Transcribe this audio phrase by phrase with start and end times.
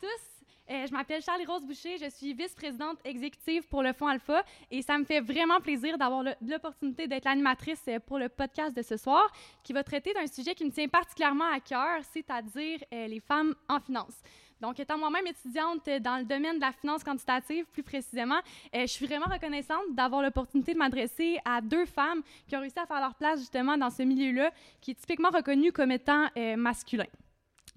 [0.00, 0.36] tous.
[0.68, 4.98] Euh, je m'appelle Charlie-Rose Boucher, je suis vice-présidente exécutive pour le Fonds Alpha et ça
[4.98, 9.30] me fait vraiment plaisir d'avoir l'opportunité d'être l'animatrice euh, pour le podcast de ce soir
[9.62, 13.54] qui va traiter d'un sujet qui me tient particulièrement à cœur, c'est-à-dire euh, les femmes
[13.68, 14.14] en finance.
[14.60, 18.40] Donc, étant moi-même étudiante dans le domaine de la finance quantitative, plus précisément,
[18.72, 22.86] je suis vraiment reconnaissante d'avoir l'opportunité de m'adresser à deux femmes qui ont réussi à
[22.86, 27.04] faire leur place justement dans ce milieu-là, qui est typiquement reconnu comme étant masculin.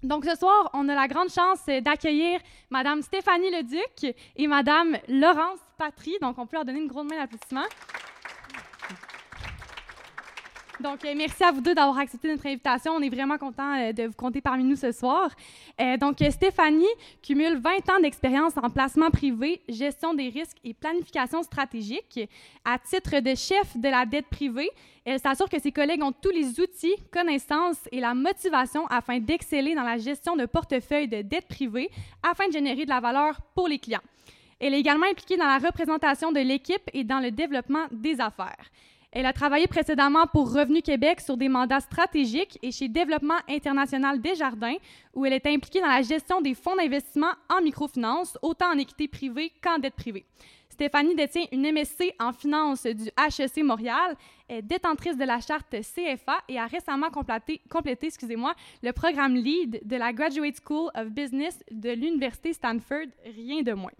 [0.02, 2.40] Donc ce soir, on a la grande chance d'accueillir
[2.70, 6.16] Madame Stéphanie Leduc et Madame Laurence Patry.
[6.22, 7.66] Donc on peut leur donner une grande main d'applaudissement.
[10.80, 12.92] Donc, euh, merci à vous deux d'avoir accepté notre invitation.
[12.92, 15.28] On est vraiment content euh, de vous compter parmi nous ce soir.
[15.78, 16.86] Euh, donc, Stéphanie
[17.22, 22.20] cumule 20 ans d'expérience en placement privé, gestion des risques et planification stratégique.
[22.64, 24.70] À titre de chef de la dette privée,
[25.04, 29.74] elle s'assure que ses collègues ont tous les outils, connaissances et la motivation afin d'exceller
[29.74, 31.90] dans la gestion de portefeuille de dette privée
[32.22, 34.00] afin de générer de la valeur pour les clients.
[34.58, 38.70] Elle est également impliquée dans la représentation de l'équipe et dans le développement des affaires.
[39.12, 44.20] Elle a travaillé précédemment pour Revenu Québec sur des mandats stratégiques et chez Développement international
[44.20, 44.76] Desjardins,
[45.14, 49.08] où elle est impliquée dans la gestion des fonds d'investissement en microfinance, autant en équité
[49.08, 50.24] privée qu'en dette privée.
[50.68, 54.16] Stéphanie détient une MSC en finance du HEC Montréal,
[54.48, 59.80] est détentrice de la charte CFA et a récemment complété, complété excusez-moi, le programme LEAD
[59.84, 63.90] de la Graduate School of Business de l'Université Stanford, rien de moins.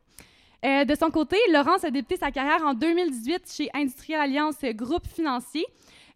[0.65, 5.07] Euh, de son côté, Laurence a débuté sa carrière en 2018 chez Industrial Alliance Groupe
[5.07, 5.65] Financier.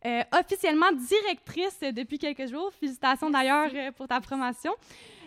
[0.06, 2.70] Euh, officiellement directrice depuis quelques jours.
[2.78, 4.72] Félicitations d'ailleurs euh, pour ta promotion.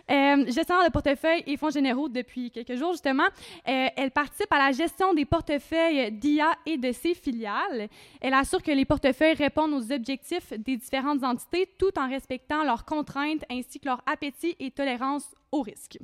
[0.08, 3.26] gestionnaire de portefeuille et fonds généraux depuis quelques jours, justement.
[3.64, 7.88] elle participe à la gestion des portefeuilles d'IA et de ses filiales.
[8.20, 12.84] Elle assure que les portefeuilles répondent aux objectifs des différentes entités tout en respectant leurs
[12.84, 15.98] contraintes ainsi que leur appétit et tolérance au risque.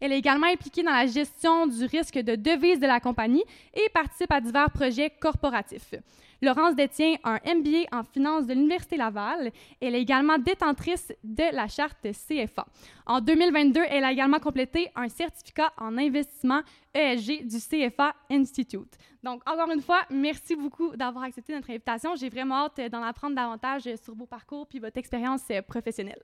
[0.00, 3.88] Elle est également impliquée dans la gestion du risque de devise de la compagnie et
[3.90, 5.94] participe à divers projets corporatifs.
[6.42, 9.50] Laurence détient un MBA en finance de l'Université Laval.
[9.80, 12.66] Elle est également détentrice de la charte CFA.
[13.06, 16.62] En 2022, elle a également complété un certificat en investissement
[16.94, 18.96] ESG du CFA Institute.
[19.26, 22.14] Donc, encore une fois, merci beaucoup d'avoir accepté notre invitation.
[22.14, 26.22] J'ai vraiment hâte d'en apprendre davantage sur vos parcours puis votre expérience euh, professionnelle.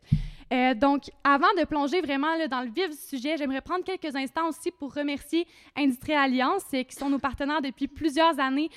[0.52, 4.48] Euh, donc, avant de plonger vraiment dans le vif du sujet, j'aimerais prendre quelques instants
[4.48, 8.70] aussi pour remercier Industrial Alliance, euh, qui sont nos partenaires depuis plusieurs années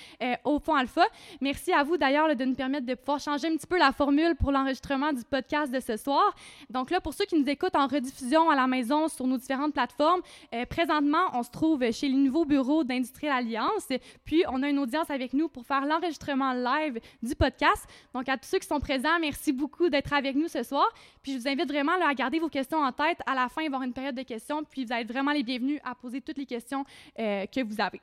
[0.43, 1.05] au Fonds Alpha.
[1.41, 4.35] Merci à vous d'ailleurs de nous permettre de pouvoir changer un petit peu la formule
[4.35, 6.35] pour l'enregistrement du podcast de ce soir.
[6.69, 9.73] Donc là, pour ceux qui nous écoutent en rediffusion à la maison sur nos différentes
[9.73, 10.21] plateformes,
[10.69, 13.87] présentement, on se trouve chez le nouveau bureau d'Industrial Alliance.
[14.23, 17.87] Puis, on a une audience avec nous pour faire l'enregistrement live du podcast.
[18.13, 20.87] Donc, à tous ceux qui sont présents, merci beaucoup d'être avec nous ce soir.
[21.21, 23.19] Puis, je vous invite vraiment à garder vos questions en tête.
[23.25, 24.63] À la fin, il va y avoir une période de questions.
[24.63, 26.85] Puis, vous êtes vraiment les bienvenus à poser toutes les questions
[27.19, 28.01] euh, que vous avez.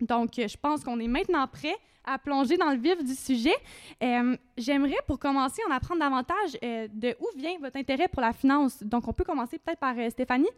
[0.00, 3.54] Donc, je pense qu'on est maintenant prêt à plonger dans le vif du sujet.
[4.02, 8.32] Euh, j'aimerais, pour commencer, en apprendre davantage euh, de où vient votre intérêt pour la
[8.32, 8.82] finance.
[8.82, 10.50] Donc, on peut commencer peut-être par Stéphanie.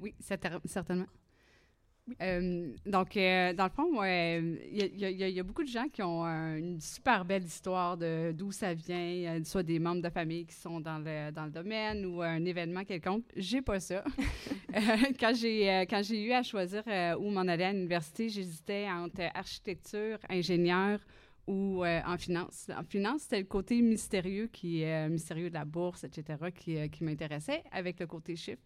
[0.00, 1.06] oui, certainement.
[2.22, 6.80] Euh, donc, euh, dans le fond, il y, a beaucoup de gens qui ont une
[6.80, 10.98] super belle histoire de d'où ça vient, soit des membres de famille qui sont dans
[10.98, 13.24] le, dans le domaine ou un événement quelconque.
[13.34, 14.04] J'ai pas ça.
[14.74, 14.80] Euh,
[15.20, 16.82] quand j'ai quand j'ai eu à choisir
[17.18, 21.00] où m'en aller à l'université, j'hésitais entre architecture, ingénieur
[21.48, 22.68] ou en finance.
[22.76, 27.62] En finance, c'était le côté mystérieux qui mystérieux de la bourse, etc., qui, qui m'intéressait
[27.70, 28.62] avec le côté chiffre.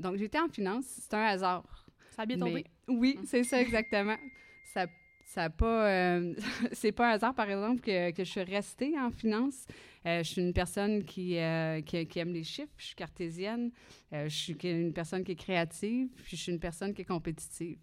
[0.00, 0.84] donc, j'étais en finance.
[0.86, 1.81] C'est un hasard
[2.14, 2.64] ça a bien tombé?
[2.88, 3.24] oui, hum.
[3.26, 4.16] c'est ça exactement.
[4.64, 4.86] Ça
[5.24, 6.34] ça pas euh,
[6.72, 9.66] c'est pas un hasard par exemple que, que, je suis restée en finance
[10.04, 13.70] euh, je suis une personne qui, euh, qui, qui, aime les chiffres je suis cartésienne
[14.12, 17.78] je suis une personne qui est créative puis je suis une personne qui est compétitive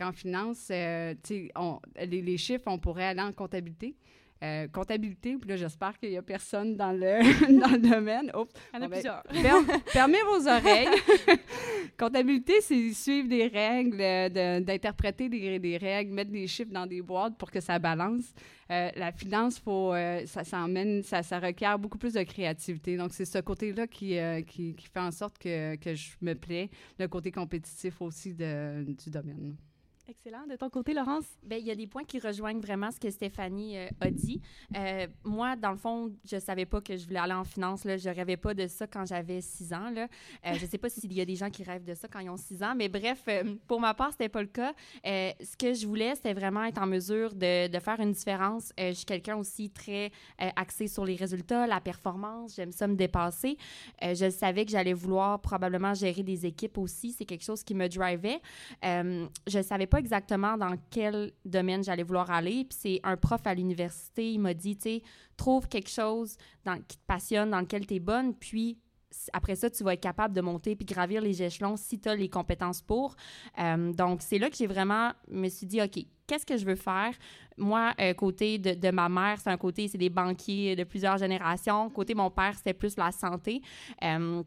[0.00, 0.70] en finance
[1.54, 3.96] on, les, les, chiffres on pourrait aller en comptabilité
[4.42, 8.30] euh, comptabilité, puis là, j'espère qu'il n'y a personne dans le, dans le domaine.
[8.34, 9.22] Il y en a ben, plusieurs.
[9.86, 10.88] fermez vos oreilles.
[11.96, 13.96] comptabilité, c'est suivre des règles,
[14.64, 18.34] d'interpréter des, règles, mettre des chiffres dans des boîtes pour que ça balance.
[18.70, 22.96] Euh, la finance, faut, euh, ça, emmène, ça, requiert beaucoup plus de créativité.
[22.96, 27.08] Donc, c'est ce côté-là qui, qui, fait en sorte que, que je me plais, le
[27.08, 29.56] côté compétitif aussi de, du domaine.
[30.08, 30.46] Excellent.
[30.48, 31.24] De ton côté, Laurence?
[31.42, 34.40] Bien, il y a des points qui rejoignent vraiment ce que Stéphanie euh, a dit.
[34.76, 37.84] Euh, moi, dans le fond, je savais pas que je voulais aller en finance.
[37.84, 37.96] Là.
[37.96, 39.90] Je rêvais pas de ça quand j'avais six ans.
[39.90, 40.06] Là.
[40.46, 42.30] Euh, je sais pas s'il y a des gens qui rêvent de ça quand ils
[42.30, 43.28] ont six ans, mais bref,
[43.66, 44.74] pour ma part, c'était pas le cas.
[45.04, 48.72] Ce que je voulais, c'était vraiment être en mesure de, de faire une différence.
[48.78, 52.54] Je suis quelqu'un aussi très axé sur les résultats, la performance.
[52.54, 53.56] J'aime ça me dépasser.
[54.00, 57.10] Je savais que j'allais vouloir probablement gérer des équipes aussi.
[57.12, 58.40] C'est quelque chose qui me drivait.
[58.82, 62.64] Je savais pas exactement dans quel domaine j'allais vouloir aller.
[62.64, 65.02] Puis c'est un prof à l'université, il m'a dit, tu sais,
[65.36, 66.36] trouve quelque chose
[66.88, 68.78] qui te passionne, dans lequel tu es bonne, puis
[69.32, 72.14] après ça, tu vas être capable de monter puis gravir les échelons si tu as
[72.14, 73.16] les compétences pour.
[73.58, 76.76] Euh, donc, c'est là que j'ai vraiment me suis dit, OK, qu'est-ce que je veux
[76.76, 77.14] faire?
[77.56, 81.18] Moi, euh, côté de, de ma mère, c'est un côté, c'est des banquiers de plusieurs
[81.18, 81.88] générations.
[81.90, 83.62] Côté mon père, c'était plus la santé.
[84.02, 84.42] Euh,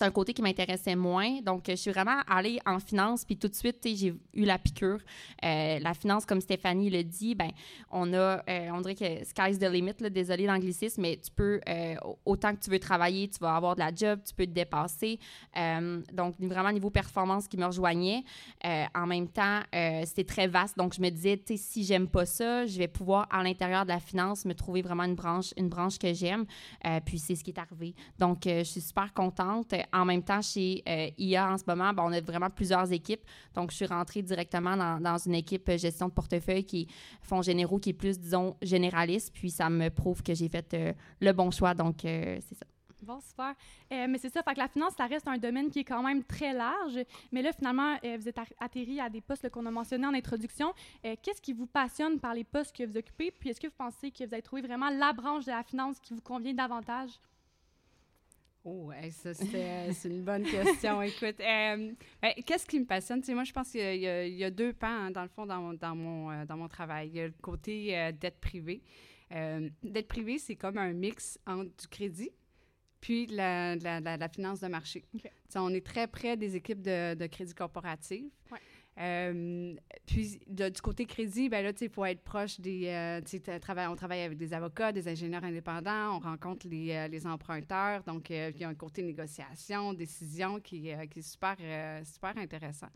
[0.00, 1.42] c'est un côté qui m'intéressait moins.
[1.42, 4.98] Donc, je suis vraiment allée en finance, puis tout de suite, j'ai eu la piqûre.
[5.44, 7.50] Euh, la finance, comme Stéphanie le dit, ben,
[7.90, 11.60] on a, euh, on dirait que sky's the limit, là, désolé l'anglicisme, mais tu peux,
[11.68, 14.52] euh, autant que tu veux travailler, tu vas avoir de la job, tu peux te
[14.52, 15.18] dépasser.
[16.14, 18.24] Donc, vraiment, niveau performance qui me rejoignait.
[18.94, 19.60] En même temps,
[20.06, 20.78] c'était très vaste.
[20.78, 23.84] Donc, je me disais, tu sais, si j'aime pas ça, je vais pouvoir, à l'intérieur
[23.84, 26.46] de la finance, me trouver vraiment une branche, une branche que j'aime.
[27.04, 27.94] Puis, c'est ce qui est arrivé.
[28.18, 29.74] Donc, je suis super contente.
[29.92, 33.22] En même temps, chez euh, IA en ce moment, ben, on a vraiment plusieurs équipes.
[33.54, 36.86] Donc, je suis rentrée directement dans, une équipe euh, gestion de portefeuille qui est
[37.22, 39.32] fonds généraux, qui est plus, disons, généraliste.
[39.34, 41.74] Puis, ça me prouve que j'ai fait euh, le bon choix.
[41.74, 42.66] Donc, c'est ça.
[43.02, 43.54] Bon, super.
[43.90, 46.22] Mais c'est ça, fait que la finance, ça reste un domaine qui est quand même
[46.22, 46.98] très large.
[47.32, 50.74] Mais là, finalement, vous êtes atterri à des postes qu'on a mentionnés en introduction.
[51.02, 53.30] Qu'est-ce qui vous passionne par les postes que vous occupez?
[53.30, 55.98] Puis est-ce que vous pensez que vous avez trouvé vraiment la branche de la finance
[55.98, 57.18] qui vous convient davantage?
[58.64, 61.00] Oh, hey, ça, c'était- c'est une bonne question.
[61.02, 63.20] Écoute, euh, ben, qu'est-ce qui me passionne?
[63.20, 65.46] Tu sais, moi, je pense qu'il y a- y, deux pans, hein, dans le fond,
[65.46, 67.08] dans, mon- dans, mon, euh, dans mon travail.
[67.08, 68.82] Il y a le côté euh, dette privée.
[69.32, 72.30] Euh, dette privée, c'est comme un mix entre du crédit
[73.00, 75.04] puis la, la, la, la finance de marché.
[75.14, 75.22] OK.
[75.22, 78.24] Tu sais, on est très près des équipes de, de crédit corporatif.
[78.52, 78.58] Ouais.
[78.98, 82.86] Euh, puis du côté crédit, ben là, faut être proche des.
[82.88, 83.20] euh,
[83.88, 88.02] on travaille avec des avocats, des ingénieurs indépendants, on rencontre les, euh, emprunteurs.
[88.02, 91.56] Donc, il y a un côté négociation, décision qui, est super,
[92.04, 92.88] super intéressant.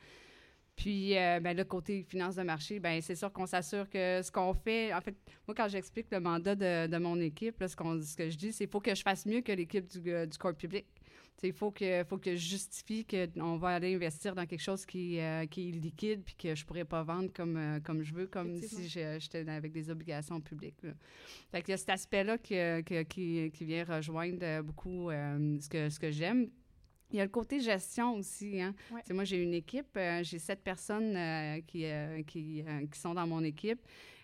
[0.76, 4.30] Puis, euh, ben, le côté finance de marché, ben, c'est sûr qu'on s'assure que ce
[4.30, 4.92] qu'on fait.
[4.92, 5.14] En fait,
[5.46, 8.52] moi, quand j'explique le mandat de, mon équipe, là, ce, qu'on- ce que je dis,
[8.52, 10.86] c'est qu'il faut que je fasse mieux que l'équipe du corps public.
[11.42, 15.18] Il faut que, faut que je justifie qu'on va aller investir dans quelque chose qui,
[15.18, 18.14] euh, qui est liquide puis que je ne pourrais pas vendre comme, euh, comme je
[18.14, 20.82] veux, comme si j'étais avec des obligations publiques.
[20.82, 20.92] là.
[21.50, 25.68] Fait qu'il y a cet aspect-là que- que- qui, qui vient rejoindre beaucoup euh, ce
[25.68, 26.48] que, ce que j'aime.
[27.10, 28.60] Il y a le côté gestion aussi.
[28.62, 28.74] Hein.
[28.90, 29.02] Ouais.
[29.12, 31.14] Moi, j'ai une équipe, j'ai sept personnes
[31.66, 31.84] qui,
[32.26, 33.80] qui, qui sont dans mon équipe.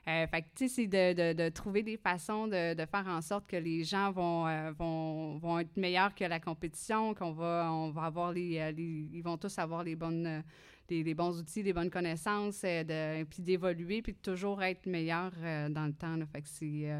[0.09, 3.07] Euh, fait que, tu sais, c'est de, de- de trouver des façons de, de faire
[3.07, 7.33] en sorte que les gens vont, euh, vont, vont être meilleurs que la compétition, qu'on
[7.33, 10.27] va, on va avoir les, euh, Ils vont tous avoir les bonnes...
[10.27, 10.41] euh,
[10.89, 15.31] les, bons outils, les bonnes connaissances, de, puis d'évoluer, puis de toujours être meilleur
[15.71, 16.17] dans le temps.
[16.33, 16.91] Fait que c'est...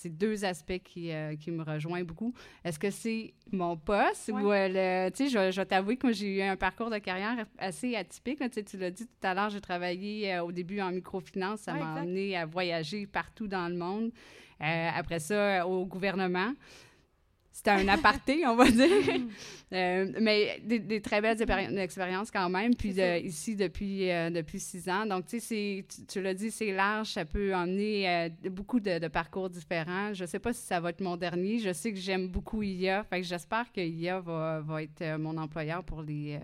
[0.00, 2.32] c'est deux aspects qui, euh, qui me rejoignent beaucoup.
[2.64, 4.68] Est-ce que c'est mon poste ou euh,
[5.06, 5.10] le...
[5.10, 7.96] Tu sais, je, je vais t'avouer que moi, j'ai eu un parcours de carrière assez
[7.96, 8.38] atypique.
[8.38, 8.48] là.
[8.48, 11.62] Tu sais, tu l'as dit tout à l'heure, j'ai travaillé euh, au début en microfinance.
[11.62, 14.12] Ça Ouais, m'a amené à voyager partout dans le monde.
[14.60, 16.52] Après ça, au gouvernement.
[17.58, 18.86] C'était un aparté, on va dire.
[19.72, 22.72] Euh, mais des, des très belles expéri- expériences quand même.
[22.76, 25.04] Puis de- ici depuis, euh, depuis six ans.
[25.04, 27.08] Donc, tu sais, tu, tu l'as dit, c'est large.
[27.08, 30.14] Ça peut emmener euh, beaucoup de, de parcours différents.
[30.14, 31.58] Je ne sais pas si ça va être mon dernier.
[31.58, 33.02] Je sais que j'aime beaucoup IA.
[33.02, 36.38] Fait que j'espère que IA va, va être mon employeur pour les,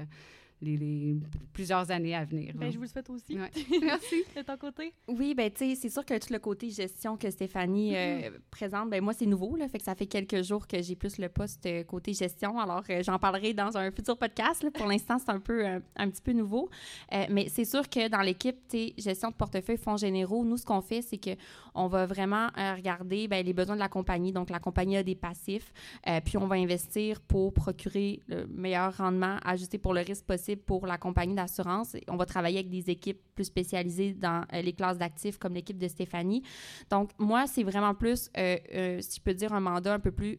[0.65, 1.17] les, les
[1.53, 2.53] plusieurs années à venir.
[2.55, 2.71] Ben, là.
[2.71, 3.39] je vous le souhaite aussi.
[3.39, 3.51] Ouais.
[3.83, 4.25] Merci.
[4.37, 4.93] De ton côté?
[5.09, 8.91] Oui, ben tu sais, c'est sûr que tout le côté gestion que Stéphanie euh, présente,
[8.91, 11.29] ben moi c'est nouveau là, fait que ça fait quelques jours que j'ai plus le
[11.29, 12.59] poste euh, côté gestion.
[12.59, 14.63] Alors euh, j'en parlerai dans un futur podcast.
[14.63, 14.71] là.
[14.71, 16.69] Pour l'instant, c'est un peu un petit peu nouveau,
[17.13, 20.57] Euh, mais c'est sûr que dans l'équipe, tu sais, gestion de portefeuille, fonds généraux, nous
[20.57, 21.31] ce qu'on fait, c'est que
[21.75, 24.33] on va vraiment euh, regarder ben, les besoins de la compagnie.
[24.33, 25.73] Donc la compagnie a des passifs,
[26.07, 30.54] euh, puis on va investir pour procurer le meilleur rendement ajusté pour le risque possible
[30.57, 31.97] pour la compagnie d'assurance.
[32.09, 35.79] On va travailler avec des équipes plus spécialisées dans euh, les classes d'actifs comme l'équipe
[35.79, 36.43] de Stéphanie.
[36.91, 40.13] Donc, moi, c'est vraiment plus, euh, euh, si je peux dire, un mandat un peu
[40.13, 40.37] plus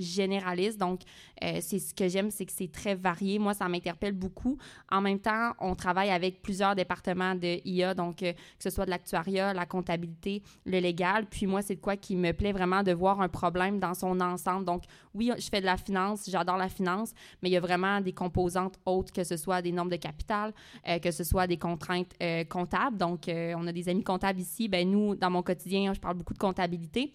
[0.00, 0.78] généraliste.
[0.78, 1.00] Donc,
[1.40, 3.38] c'est ce que j'aime, c'est que c'est très varié.
[3.38, 4.58] Moi, ça m'interpelle beaucoup.
[4.90, 8.90] En même temps, on travaille avec plusieurs départements de IA, donc que ce soit de
[8.90, 11.26] l'actuariat, la comptabilité, le légal.
[11.26, 14.20] Puis moi, c'est de quoi qui me plaît vraiment de voir un problème dans son
[14.20, 14.64] ensemble.
[14.64, 18.00] Donc, oui, je fais de la finance, j'adore la finance, mais il y a vraiment
[18.00, 20.54] des composantes autres, que ce soit des normes de capital,
[21.02, 22.14] que ce soit des contraintes
[22.48, 22.96] comptables.
[22.96, 24.68] Donc, on a des amis comptables ici.
[24.68, 27.14] Ben nous, dans mon quotidien, je parle beaucoup de comptabilité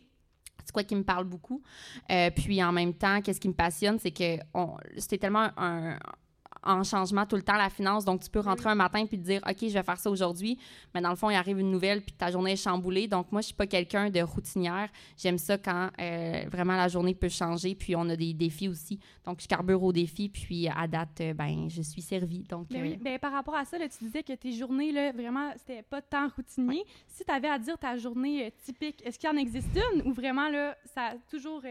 [0.65, 1.63] c'est quoi qui me parle beaucoup?
[2.35, 4.37] puis en même temps, qu'est-ce qui me passionne, c'est que
[4.97, 5.97] c'était tellement un,
[6.63, 8.05] en changement tout le temps, la finance.
[8.05, 10.57] Donc, tu peux rentrer un matin puis te dire, OK, je vais faire ça aujourd'hui.
[10.93, 13.07] Mais dans le fond, il arrive une nouvelle puis ta journée est chamboulée.
[13.07, 14.89] Donc, moi, je suis pas quelqu'un de routinière.
[15.17, 17.75] J'aime ça quand euh, vraiment la journée peut changer.
[17.75, 18.99] Puis, on a des défis aussi.
[19.25, 20.29] Donc, je carbure aux défis.
[20.29, 22.43] Puis, à date, euh, ben, je suis servie.
[22.49, 25.11] Donc, mais oui, euh, ben, par rapport à ça, tu disais que tes journées, là,
[25.11, 26.83] vraiment, c'était pas tant routinier.
[27.07, 30.13] Si tu avais à dire ta journée typique, est-ce qu'il y en existe une ou
[30.13, 31.61] vraiment, là, ça a toujours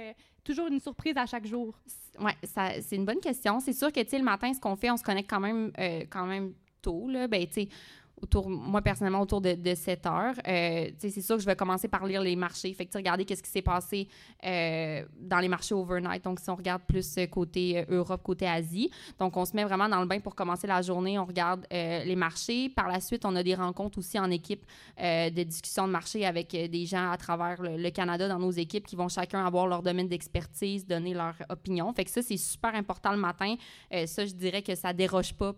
[0.46, 1.74] toujours une surprise à chaque jour?
[2.20, 3.60] Oui, c'est une bonne question.
[3.60, 6.26] C'est sûr que, le matin, ce qu'on fait, on se connecte quand même, euh, quand
[6.26, 7.26] même tôt, là.
[7.26, 7.46] Ben,
[8.22, 10.34] autour, moi personnellement, autour de, de 7 heures.
[10.46, 12.72] Euh, c'est sûr que je vais commencer par lire les marchés.
[12.72, 14.08] Fait que regarder qu'est-ce qui s'est passé
[14.44, 16.24] euh, dans les marchés overnight.
[16.24, 18.90] Donc, si on regarde plus côté euh, Europe, côté Asie.
[19.18, 21.18] Donc, on se met vraiment dans le bain pour commencer la journée.
[21.18, 22.68] On regarde les marchés.
[22.68, 24.64] Par la suite, on a des rencontres aussi en équipe
[24.98, 28.86] de discussion de marché avec des gens à travers le, le, Canada dans nos équipes
[28.86, 31.92] qui vont chacun avoir leur domaine d'expertise, donner leur opinion.
[31.92, 33.56] Fait que ça, c'est super important le matin.
[34.06, 35.54] ça, je dirais que ça déroge pas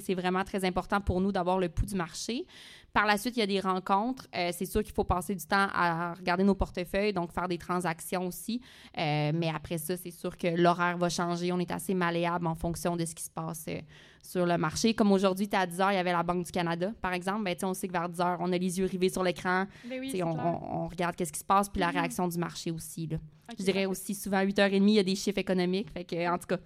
[0.00, 2.46] c'est vraiment très important pour nous d'avoir le pouls du marché.
[2.92, 4.26] Par la suite, il y a des rencontres.
[4.34, 7.58] Euh, c'est sûr qu'il faut passer du temps à regarder nos portefeuilles, donc faire des
[7.58, 8.60] transactions aussi.
[8.96, 11.52] Euh, mais après ça, c'est sûr que l'horaire va changer.
[11.52, 13.80] On est assez malléable en fonction de ce qui se passe euh,
[14.22, 14.94] sur le marché.
[14.94, 17.44] Comme aujourd'hui, à 10 h, il y avait la Banque du Canada, par exemple.
[17.44, 19.66] Ben, on sait que vers 10 h, on a les yeux rivés sur l'écran.
[19.88, 21.92] Ben on, regarde qu'est-ce qui se passe, puis la mm-hmm.
[21.92, 23.06] réaction du marché aussi.
[23.06, 23.18] Là.
[23.56, 25.90] Je dirais aussi, souvent, à 8h30, il y a des chiffres économiques.
[25.90, 26.58] Fait que, en tout cas,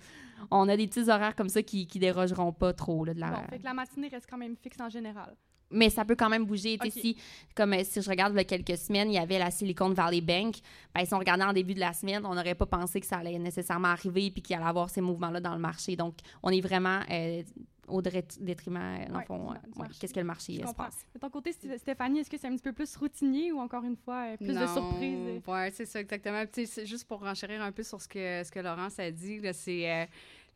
[0.50, 3.04] on a des petits horaires comme ça qui, qui dérogeront pas trop.
[3.04, 3.30] Là, de la...
[3.30, 5.34] Bon, fait que la matinée reste quand même fixe en général.
[5.72, 6.78] Mais ça peut quand même bouger.
[6.90, 7.16] Si,
[7.54, 10.20] comme si je regarde il y a quelques semaines, il y avait la Silicon Valley
[10.20, 10.56] Bank.
[10.94, 13.16] Ben, si on regardait en début de la semaine, on n'aurait pas pensé que ça
[13.16, 15.96] allait nécessairement arriver et qu'il allait avoir ces mouvements-là dans le marché.
[15.96, 17.42] Donc, on est vraiment euh,
[17.88, 19.54] au détriment, dans fond,
[20.00, 21.04] qu'est-ce que le marché se passe.
[21.14, 23.96] De ton côté, Stéphanie, est-ce que c'est un petit peu plus routinier ou encore une
[23.96, 25.42] fois, euh, plus de surprises?
[25.46, 26.44] Oui, c'est ça, exactement.
[26.84, 30.08] juste pour renchérir un peu sur ce que, ce que Laurence a dit, c'est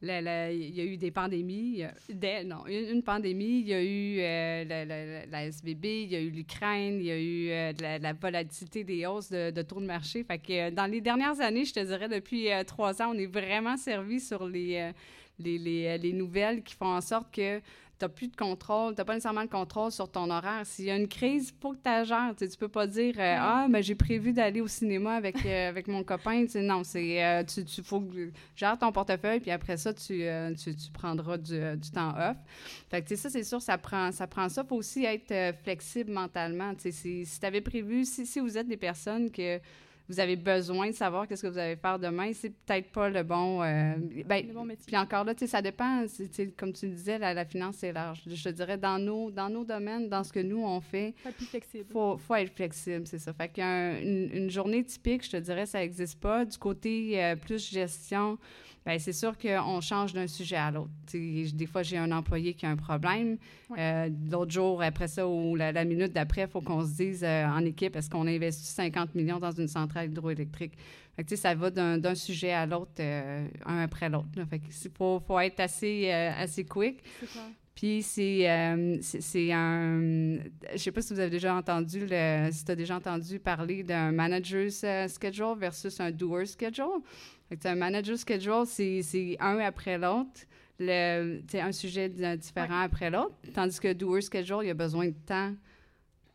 [0.02, 1.84] il y a eu des pandémies.
[2.08, 6.30] Des, non, une, pandémie, il y a eu euh, la, SBB, il y a eu
[6.30, 9.86] l'Ukraine, il y a eu euh, de, la, volatilité des hausses de, de, taux de
[9.86, 10.24] marché.
[10.24, 13.26] Fait que euh, dans les dernières années, je te dirais, depuis trois ans, on est
[13.26, 14.92] vraiment servi sur les,
[15.38, 17.60] les, les, les nouvelles qui font en sorte que
[17.98, 20.62] tu n'as plus de contrôle, tu n'as pas nécessairement le contrôle sur ton horaire.
[20.64, 22.34] S'il y a une crise, il faut que tu gères.
[22.36, 25.68] Tu ne peux pas dire euh, Ah, mais j'ai prévu d'aller au cinéma avec, euh,
[25.68, 26.44] avec mon copain.
[26.56, 30.24] non, c'est euh, tu, tu faut que gères ton portefeuille, puis après ça, tu,
[30.58, 32.36] tu, tu, prendras du, du, temps off.
[32.90, 34.26] Fait que ça, c'est sûr, ça prend ça.
[34.26, 34.62] Prend ça.
[34.62, 36.72] Il faut aussi être flexible mentalement.
[36.78, 39.58] Si, si tu avais prévu, si, si vous êtes des personnes que
[40.08, 43.22] vous avez besoin de savoir qu'est-ce que vous allez faire demain, c'est peut-être pas le
[43.22, 43.94] bon, euh,
[44.24, 44.84] ben, bon métier.
[44.86, 46.04] Puis encore là, tu sais, ça dépend.
[46.56, 48.22] Comme tu le disais, la, finance, c'est large.
[48.26, 51.28] Je te dirais, dans nos, dans nos domaines, dans ce que nous, on fait, faut
[51.28, 51.86] être plus flexible.
[51.90, 53.32] Faut, faut être flexible, c'est ça.
[53.32, 56.44] Fait qu'une une journée typique, je te dirais, ça n'existe pas.
[56.44, 58.38] Du côté euh, plus gestion,
[58.86, 60.90] Bien, c'est sûr qu'on change d'un sujet à l'autre.
[61.12, 63.36] Des fois, j'ai un employé qui a un problème.
[63.76, 67.46] Euh, L'autre jour, après ça, ou la, minute d'après, il faut qu'on se dise euh,
[67.46, 70.74] en équipe, est-ce qu'on investit 50 millions dans une centrale hydroélectrique?
[71.16, 74.28] Fait ça va d'un sujet à l'autre, euh, un après l'autre.
[74.36, 77.02] Il faut, faut, être assez, assez quick.
[77.74, 78.76] Puis c'est un.
[80.72, 83.82] Je sais pas si vous avez déjà entendu, le, si tu as déjà entendu parler
[83.82, 87.02] d'un manager's schedule versus un doer's schedule
[87.64, 90.40] un manager schedule, c'est un après l'autre.
[90.78, 93.34] C'est un sujet différent après l'autre.
[93.54, 95.54] Tandis que doer schedule, il y a besoin de temps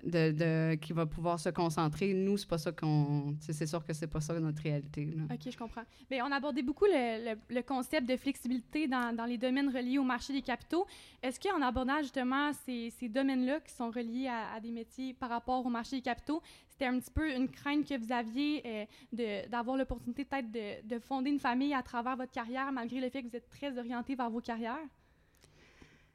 [0.03, 2.13] de, qui va pouvoir se concentrer.
[2.13, 3.35] Nous, c'est pas ça qu'on.
[3.39, 5.13] C'est sûr que c'est pas ça notre réalité.
[5.31, 5.83] OK, je comprends.
[6.09, 10.03] Mais on abordait beaucoup le, le, concept de flexibilité dans, dans, les domaines reliés au
[10.03, 10.85] marché des capitaux.
[11.21, 15.29] Est-ce qu'en abordant justement ces, ces domaines-là qui sont reliés à, à, des métiers par
[15.29, 19.43] rapport au marché des capitaux, c'était un petit peu une crainte que vous aviez euh,
[19.47, 23.21] d'avoir l'opportunité peut-être de, de fonder une famille à travers votre carrière, malgré le fait
[23.21, 24.79] que vous êtes très orienté vers vos carrières?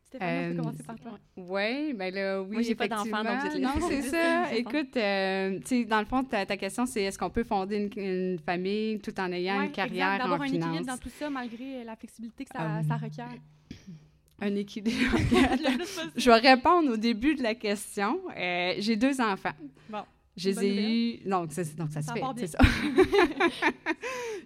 [0.08, 1.12] Stéphanie, on peut commencer par toi.
[1.12, 4.54] Euh, oui, bien là, oui, Moi, j'ai pas d'enfant, donc j'ai Non, c'est ça.
[4.54, 7.90] Écoute, euh, tu sais, dans le fond, ta, ta question, c'est est-ce qu'on peut fonder
[7.96, 10.40] une, famille tout en ayant une carrière exact, en finance?
[10.40, 13.34] d'avoir un équilibre dans tout ça, malgré la flexibilité que ça, ça requiert.
[14.40, 15.16] Un équilibre.
[16.16, 18.20] Je vais répondre au début de la question.
[18.36, 19.54] Euh, j'ai deux enfants.
[19.88, 20.02] Bon.
[20.38, 20.92] Je les ai
[21.24, 21.28] eus.
[21.28, 22.58] Donc, ça, ça, se fait, c'est ça.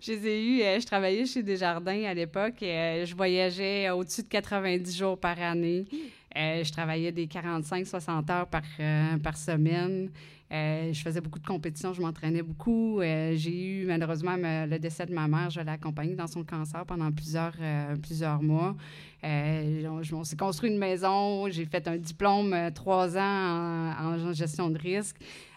[0.01, 0.67] je les ai.
[0.67, 2.63] Euh, je travaillais chez Desjardins à l'époque.
[2.63, 5.85] et euh, je voyageais au-dessus de 90 jours par année.
[6.37, 8.63] Euh, je travaillais des 45-60 heures par,
[9.21, 10.11] par semaine.
[10.49, 13.01] je faisais beaucoup de compétitions, je m'entraînais beaucoup.
[13.03, 15.51] j'ai eu malheureusement le décès de ma mère.
[15.51, 17.57] Je l'ai accompagnée dans son cancer pendant plusieurs,
[18.01, 18.77] plusieurs mois.
[19.25, 24.19] Euh, on, on s'est construit une maison, j'ai fait un diplôme euh, trois ans en,
[24.19, 25.17] en gestion de risque.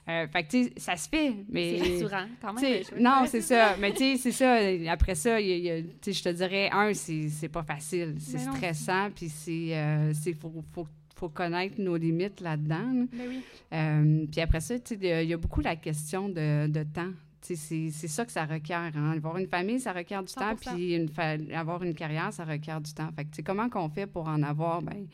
[0.10, 1.80] Euh, fait que, tu sais, ça se fait, mais...
[1.80, 2.84] C'est rassurant, quand même.
[3.00, 3.78] non, c'est ça.
[3.80, 4.92] Mais tu sais, c'est ça.
[4.92, 8.16] Après ça, je te dirais, un, c'est pas facile.
[8.20, 9.76] C'est stressant, puis c'est...
[9.78, 12.92] euh, faut, faut, faut connaître nos limites là-dedans.
[12.94, 13.06] là.
[13.14, 13.42] Oui.
[13.72, 17.12] Euh, puis après ça, tu sais, il y a- beaucoup la question de, de temps.
[17.40, 17.56] C'est
[17.92, 18.92] ça que ça requiert.
[18.96, 19.12] Hein.
[19.18, 20.74] Avoir une famille, ça requiert du temps, 100%.
[20.76, 23.10] puis une avoir une carrière, ça requiert du temps.
[23.16, 24.82] Fait que, comment qu'on fait pour en avoir?
[24.82, 25.08] Ben,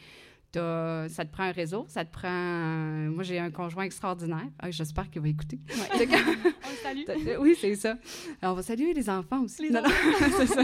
[0.54, 2.30] ça te prend un réseau, ça te prend...
[2.30, 4.48] Moi, j'ai un conjoint extraordinaire.
[4.60, 5.60] Ah, J'espère qu'il va écouter.
[5.94, 7.04] On le salue.
[7.06, 7.96] T'as- Oui, c'est ça.
[8.42, 9.64] Alors, on va saluer les enfants aussi.
[9.64, 9.90] Les Non, non,
[10.38, 10.62] c'est ça.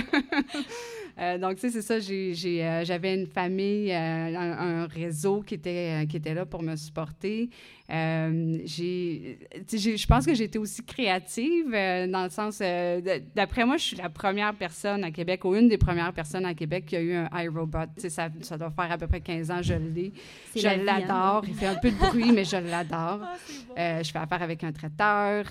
[1.17, 1.95] Euh, donc, tu sais, c'est ça.
[1.95, 3.95] euh, J'avais une famille, euh,
[4.37, 7.49] un, un réseau qui était, euh, qui était là pour me supporter.
[7.91, 9.37] Euh, j'ai,
[9.71, 12.99] je pense que j'ai été aussi créative euh, dans le sens, euh,
[13.35, 16.55] d'après moi, je suis la première personne à Québec, ou une des premières personnes à
[16.55, 17.77] Québec qui a eu un iRobot.
[17.97, 20.13] Ça, ça doit faire à peu près 15 ans, je l'ai.
[20.55, 20.77] Je la hein?
[20.83, 21.45] l'adore.
[21.47, 22.95] Il fait un peu de bruit, mais je l'adore.
[23.77, 24.03] Ah, bon.
[24.03, 25.45] Je fais affaire avec un traiteur.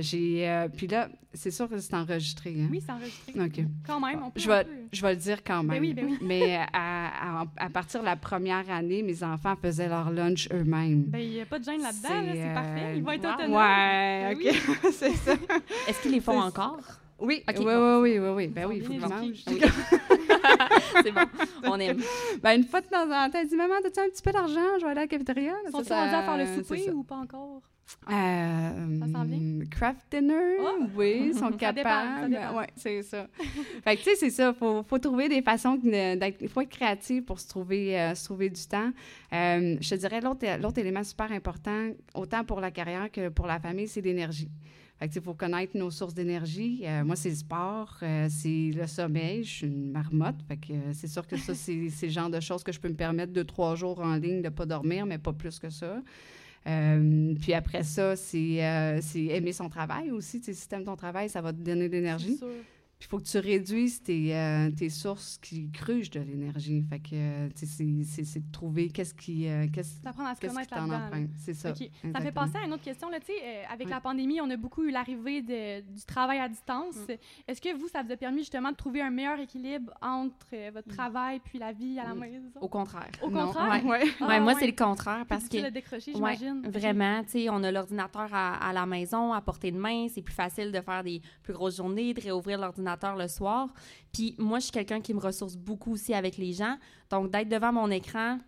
[0.00, 2.54] J'ai, puis là, c'est sûr que c'est enregistré.
[2.58, 2.68] Hein?
[2.70, 3.32] Oui, c'est enregistré.
[3.36, 3.64] OK.
[3.86, 4.40] Quand même, on peut.
[4.40, 5.76] Je vais, je vais le dire quand même.
[5.76, 6.18] Ben oui, ben oui.
[6.22, 11.04] Mais à, à- à partir de la première année, mes enfants faisaient leur lunch eux-mêmes.
[11.04, 12.96] Ben, il n'y a pas de gêne là-dedans, là, C'est, c'est euh, parfait.
[12.96, 13.32] Il va être wow.
[13.34, 13.52] autonome.
[13.52, 14.92] Ouais, Ben OK.
[14.92, 15.32] c'est ça.
[15.88, 16.80] Est-ce qu'ils les font encore?
[17.18, 18.00] Oui, OK, oui, bon.
[18.02, 18.46] oui, oui, oui, oui.
[18.48, 19.44] Ben oui, il faut qu'ils mangent.
[21.02, 21.20] C'est bon,
[21.64, 22.00] on aime.
[22.42, 24.78] Ben, une fois de temps en temps, elle dit Maman, as-tu un petit peu d'argent?
[24.78, 25.54] Je vais aller à la cafétéria.
[25.70, 27.62] Sont-ils rendus à faire le souper ou pas encore?
[28.10, 29.64] Euh, Ça vient?
[29.70, 30.86] Craft dinner, Ah!
[30.96, 32.38] oui, ils sont capables.
[32.56, 33.26] Oui, c'est ça.
[33.84, 34.48] fait que, tu sais, c'est ça.
[34.54, 36.36] Il faut, faut trouver des façons d'être.
[36.40, 38.90] Il faut être créatif pour se trouver, euh, se trouver du temps.
[39.32, 43.46] Euh, je te dirais, l'autre l'autre élément super important, autant pour la carrière que pour
[43.46, 44.50] la famille, c'est l'énergie.
[44.98, 46.80] Fait que, faut connaître nos sources d'énergie.
[46.84, 49.44] Euh, moi, c'est le sport, euh, c'est le sommeil.
[49.44, 50.36] Je suis une marmotte.
[50.48, 52.80] Fait que euh, c'est sûr que ça, c'est c'est le genre de choses que je
[52.80, 55.58] peux me permettre deux, trois jours en ligne de ne pas dormir, mais pas plus
[55.58, 56.00] que ça.
[56.66, 60.40] Euh, puis après ça, c'est euh, aimer son travail aussi.
[60.42, 62.40] Si tu aimes ton travail, ça va te donner de l'énergie.
[62.98, 66.82] Il faut que tu réduises tes, euh, tes sources qui grugent de l'énergie.
[66.88, 71.04] Fait que, euh, c'est- de trouver qu'est-ce qui, euh, qu'est-ce à se qui t'en là.
[71.06, 71.28] emprunte.
[71.36, 71.74] C'est ça.
[71.74, 73.10] Ça me fait penser à une autre question.
[73.10, 73.92] Là, euh, avec Oui.
[73.92, 76.96] la pandémie, on a beaucoup eu l'arrivée du travail à distance.
[76.96, 77.12] Mm.
[77.48, 80.88] Est-ce que vous, ça vous a permis justement de trouver un meilleur équilibre entre votre
[80.88, 82.18] travail puis la vie à la Mm.
[82.18, 82.60] maison?
[82.62, 83.10] Au contraire.
[83.22, 83.84] Au contraire?
[83.84, 84.04] Ouais.
[84.20, 84.60] Ah, ouais, moi, ouais.
[84.60, 85.66] c'est le contraire parce que.
[85.66, 86.62] de décrocher, j'imagine.
[86.68, 90.08] Vraiment, sais, on a l'ordinateur à, à la maison, à portée de main.
[90.08, 93.68] C'est plus facile de faire des plus grosses journées, de réouvrir l'ordinateur le soir.
[94.12, 96.76] Puis moi, je suis quelqu'un qui me ressource beaucoup aussi avec les gens.
[97.10, 98.38] Donc, d'être devant mon écran,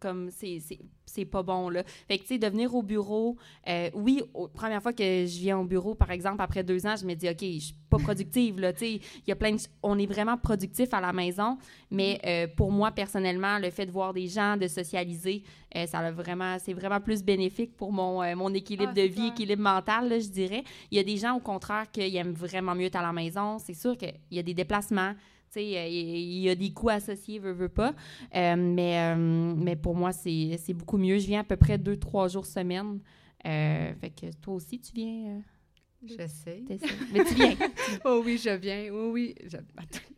[0.00, 1.82] comme c'est pas bon là.
[2.08, 3.36] Fait que tu sais de venir au bureau,
[3.68, 6.94] euh, oui, au- première fois que je viens au bureau par exemple après deux ans,
[7.00, 8.72] je me dis ok, je suis pas productive là.
[8.72, 11.56] Tu sais, il y a plein de, on est vraiment productif à la maison,
[11.90, 15.42] mais euh, pour moi personnellement, le fait de voir des gens, de socialiser,
[15.76, 19.14] euh, ça a vraiment, c'est vraiment plus bénéfique pour mon mon équilibre Ah, de vie,
[19.14, 19.32] clair.
[19.32, 20.64] équilibre mental là, je dirais.
[20.90, 23.58] Il y a des gens au contraire qui aiment vraiment mieux être à la maison.
[23.58, 25.14] C'est sûr qu'il y a des déplacements.
[25.60, 27.94] Euh, il y a des coûts associés, veux, veux pas.
[28.34, 31.18] Euh, mais, euh, mais pour moi, c'est beaucoup mieux.
[31.18, 33.00] Je viens à peu près deux, trois jours semaine.
[33.44, 35.40] Fait que toi aussi, tu viens.
[36.08, 36.62] J'essaie.
[37.12, 37.54] mais tu viens.
[38.04, 38.90] Oh oui, je viens.
[38.92, 39.34] Oui, oui.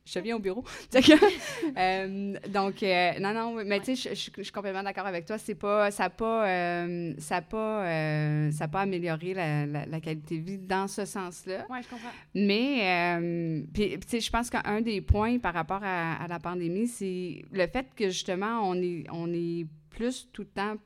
[0.05, 0.65] Je, viens au bureau.
[1.77, 5.39] Euh, donc, euh, non, non, oui, mais tu sais, je, suis complètement d'accord avec toi.
[5.39, 10.39] C'est pas, ça n'a pas, euh, ça pas, ça pas amélioré la, la- la qualité
[10.39, 11.67] de vie dans ce sens-là.
[11.69, 12.11] Ouais, je comprends.
[12.35, 16.89] Mais, puis, tu sais, je pense qu'un des points par rapport à, à la pandémie,
[16.89, 20.77] c'est le fait que justement, on est, on est plus tout le temps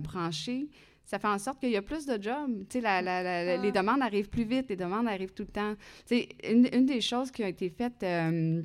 [0.00, 0.68] branché.
[1.12, 2.66] Ça fait en sorte qu'il y a plus de jobs.
[2.70, 3.62] Tu sais, la- la- la- la- Ah.
[3.62, 5.74] les demandes arrivent plus vite, les demandes arrivent tout le temps.
[6.06, 8.62] Tu sais, une, une des choses qui a été faite euh,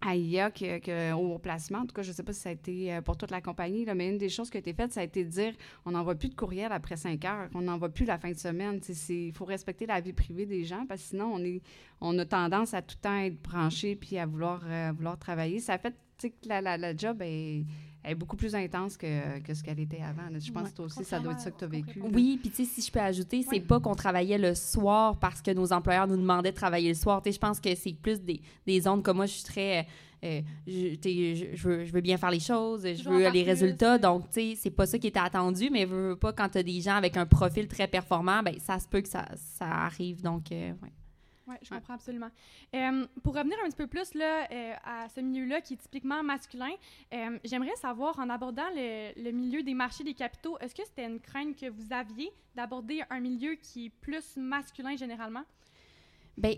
[0.00, 2.48] à IA, que, que- au placement, en tout cas, je ne sais pas si ça
[2.48, 4.72] a été euh, pour toute la compagnie, là, mais une des choses qui a été
[4.74, 5.52] faite, ça a été de dire
[5.86, 8.80] on n'envoie plus de courriel après 5 heures, on n'envoie plus la fin de semaine.
[9.08, 11.62] Il faut respecter la vie privée des gens parce que sinon, on, est,
[12.00, 15.60] on a tendance à tout le temps être branché puis à vouloir, euh, vouloir travailler.
[15.60, 17.64] Ça fait que la, la, la job est,
[18.04, 20.28] est beaucoup plus intense que, que ce qu'elle était avant.
[20.30, 20.38] là.
[20.38, 22.00] Je pense Ouais, que toi aussi, ça doit être ça que tu as vécu.
[22.12, 23.60] Oui, puis tu sais, si je peux ajouter, c'est Ouais.
[23.60, 27.22] pas qu'on travaillait le soir parce que nos employeurs nous demandaient de travailler le soir.
[27.22, 29.86] Tu sais, je pense que c'est plus des, des zones comme moi, je suis très.
[30.24, 33.28] euh, je, sais, je, je veux, je veux bien faire les choses, je Toujours veux
[33.30, 33.98] les résultats.
[33.98, 36.58] Donc, tu sais, c'est pas ça qui était attendu, mais veux, veux pas, quand tu
[36.58, 39.66] as des gens avec un profil très performant, ben ça se peut que ça, ça
[39.66, 40.22] arrive.
[40.22, 40.92] Donc, euh, ouais.
[41.46, 41.76] Oui, je Ouais.
[41.78, 42.30] comprends absolument.
[42.74, 46.22] Euh, pour revenir un petit peu plus là, euh, à ce milieu-là qui est typiquement
[46.22, 46.70] masculin,
[47.12, 51.04] euh, j'aimerais savoir, en abordant le, le milieu des marchés des capitaux, est-ce que c'était
[51.06, 55.42] une crainte que vous aviez d'aborder un milieu qui est plus masculin généralement?
[56.38, 56.56] Ben,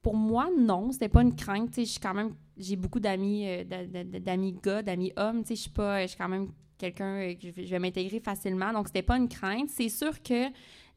[0.00, 1.74] pour moi, non, c'était pas une crainte.
[1.76, 5.42] Je suis quand même, j'ai beaucoup d'amis, d'a- d'a- d'amis gars, d'amis hommes.
[5.48, 8.72] Je suis pas, je suis quand même quelqu'un que je vais, je vais m'intégrer facilement.
[8.72, 9.68] Donc, c'était pas une crainte.
[9.70, 10.48] C'est sûr que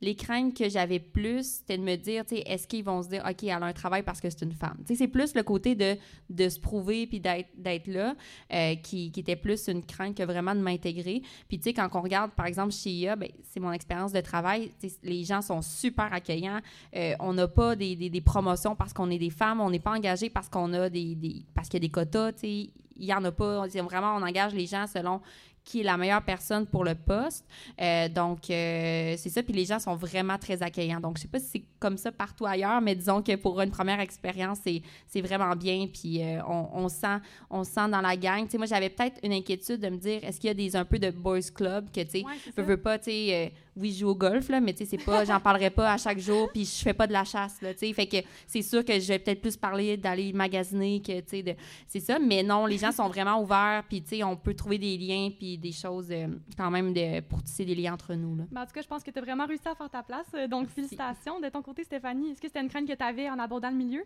[0.01, 3.09] les craintes que j'avais plus, c'était de me dire, tu sais, est-ce qu'ils vont se
[3.09, 4.77] dire, OK, elle a un travail parce que c'est une femme?
[4.85, 5.97] Tu sais, c'est plus le côté de,
[6.29, 8.15] de se prouver puis d'être, là
[8.53, 11.21] euh, qui, était plus une crainte que vraiment de m'intégrer.
[11.47, 14.21] Puis, tu sais, quand on regarde, par exemple, chez IA, ben, c'est mon expérience de
[14.21, 14.71] travail,
[15.03, 16.59] les gens sont super accueillants.
[16.95, 19.95] Euh, on n'a pas des, des- promotions parce qu'on est des femmes, on n'est pas
[19.95, 22.69] engagé parce qu'on a des, des- parce qu'il y a des quotas, tu sais.
[22.99, 23.67] Il y en a pas.
[23.67, 25.21] Vraiment, on engage les gens selon
[25.67, 27.45] qui est la meilleure personne pour le poste.
[27.81, 29.43] Euh, donc, euh, c'est ça.
[29.43, 31.01] Puis les gens sont vraiment très accueillants.
[31.01, 33.69] Donc, je sais pas si c'est comme ça partout ailleurs, mais disons que pour une
[33.69, 35.87] première expérience, c'est, c'est vraiment bien.
[35.91, 37.17] Puis euh, on, on sent,
[37.49, 38.45] on sent dans la gang.
[38.45, 40.77] Tu sais, moi, j'avais peut-être une inquiétude de me dire, est-ce qu'il y a des
[40.77, 42.61] un peu de boys club que, tu sais, Ouais, ça.
[42.61, 45.23] veux pas, tu sais, oui, je joue au golf, là, mais tu sais, c'est pas,
[45.25, 47.79] j'en parlerai pas à chaque jour, puis je fais pas de la chasse, là, tu
[47.79, 47.93] sais.
[47.93, 51.43] Fait que c'est sûr que je vais peut-être plus parler d'aller magasiner que, tu sais,
[51.43, 51.53] de,
[51.87, 52.17] c'est ça.
[52.19, 55.29] Mais non, les gens sont vraiment ouverts, puis tu sais, on peut trouver des liens,
[55.37, 58.43] puis des choses, euh, quand même, de, pour tisser des liens entre nous, là.
[58.51, 60.27] Ben, en tout cas, je pense que tu as vraiment réussi à faire ta place.
[60.33, 61.39] euh, Donc, félicitations.
[61.39, 63.75] De ton côté, Stéphanie, est-ce que c'était une crainte que tu avais en abordant le
[63.77, 64.03] milieu?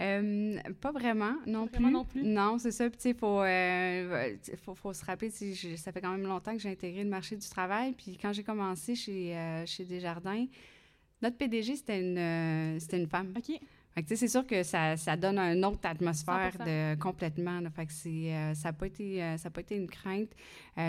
[0.00, 2.20] Euh, pas vraiment, non Pas vraiment plus.
[2.20, 2.34] non plus?
[2.34, 2.88] Non, c'est ça.
[2.90, 6.26] Puis, tu sais, il faut, euh, faut, faut se rappeler, je- ça fait quand même
[6.26, 7.92] longtemps que j'ai intégré le marché du travail.
[7.92, 10.46] Puis, quand j'ai commencé chez, euh, chez Desjardins,
[11.22, 13.32] notre PDG, c'était une, c'était une femme.
[13.36, 13.58] OK.
[13.94, 16.64] Fait que, tu sais, c'est sûr que ça, ça donne une autre atmosphère 100%.
[16.64, 17.60] de, complètement.
[17.60, 17.70] là.
[17.70, 20.30] Fait que c'est, ça n'a pas, été, ça a pas été une crainte.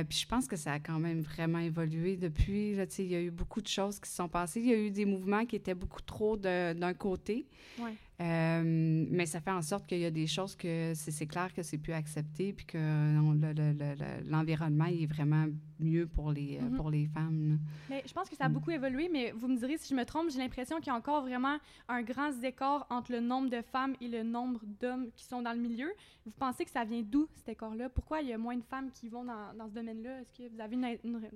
[0.09, 2.73] Puis je pense que ça a quand même vraiment évolué depuis.
[2.73, 4.59] Là, tu sais, il y a eu beaucoup de choses qui se sont passées.
[4.61, 7.45] Il y a eu des mouvements qui étaient beaucoup trop de- d'un côté.
[7.79, 7.93] Ouais.
[8.21, 8.63] Euh,
[9.09, 11.77] mais ça fait en sorte qu'il y a des choses que c'est, clair que c'est
[11.77, 15.45] plus accepté puis que non, le- le- le- le- l'environnement est vraiment
[15.79, 16.75] mieux pour les, euh, Mhm.
[16.77, 17.49] pour les femmes.
[17.49, 17.55] là.
[17.89, 18.53] Mais je pense que ça a Mm.
[18.53, 20.95] beaucoup évolué, mais vous me direz si je me trompe, j'ai l'impression qu'il y a
[20.95, 21.57] encore vraiment
[21.89, 25.51] un grand écart entre le nombre de femmes et le nombre d'hommes qui sont dans
[25.51, 25.91] le milieu.
[26.25, 27.89] Vous pensez que ça vient d'où, cet écart-là?
[27.89, 30.21] Pourquoi il y a moins de femmes qui vont dans, dans ce domaine-là?
[30.21, 31.29] Est-ce que vous avez une, une-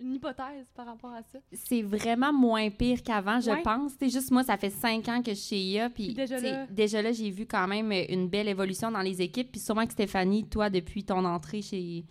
[0.00, 1.38] une hypothèse par rapport à ça?
[1.52, 3.62] C'est vraiment moins pire qu'avant, je Ouais.
[3.62, 3.92] pense.
[3.98, 6.66] C'est juste moi, ça fait cinq ans que je suis chez IA, puis déjà là-
[6.66, 9.50] déjà là, j'ai vu quand même une belle évolution dans les équipes.
[9.52, 12.04] Puis sûrement que Stéphanie, toi, depuis ton entrée chez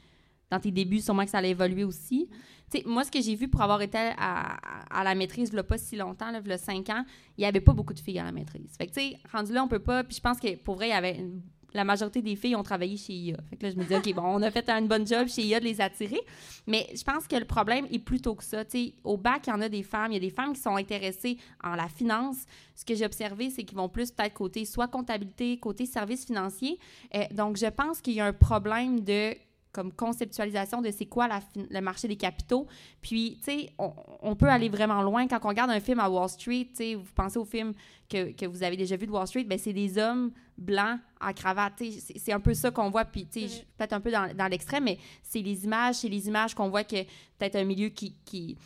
[0.50, 2.30] dans tes débuts, sûrement que ça allait évoluer aussi.
[2.71, 4.58] Tu sais, moi, ce que j'ai vu pour avoir été à,
[4.89, 7.04] à la maîtrise, il pas si longtemps, là, il cinq ans,
[7.38, 8.76] il n'y avait pas beaucoup de filles à la maîtrise.
[8.78, 10.04] Fait que, tu sais, rendu là, on peut pas.
[10.06, 11.41] Puis je pense que pour vrai, il y avait une-
[11.73, 13.38] la majorité des filles ont travaillé chez IA.
[13.62, 15.65] Là, je me dis, OK, bon, on a fait un bon job chez IA de
[15.65, 16.19] les attirer.
[16.65, 18.65] Mais je pense que le problème est plutôt que ça.
[18.65, 20.12] Tu sais, au bac, il y en a des femmes.
[20.12, 22.38] Il y a des femmes qui sont intéressées en la finance.
[22.75, 26.80] Ce que j'ai observé, c'est qu'ils vont plus peut-être côté soit comptabilité, côté services financiers.
[27.15, 29.36] Euh, donc, je pense qu'il y a un problème de
[29.78, 32.66] comme conceptualisation de c'est quoi la le marché des capitaux.
[33.00, 35.28] Puis, tu sais, on, on peut aller vraiment loin.
[35.28, 37.74] Quand on regarde un film à Wall Street, tu sais, vous pensez au film
[38.10, 41.32] que, que vous avez déjà vu de Wall Street, ben c'est des hommes blancs en
[41.32, 41.74] cravate.
[42.16, 43.06] C'est un peu ça qu'on voit.
[43.06, 45.96] Puis, tu sais, C'est je- peut-être un peu dans, dans l'extrême, mais c'est les images,
[45.98, 47.04] c'est les images qu'on voit que
[47.38, 48.58] peut-être un milieu qui, qui,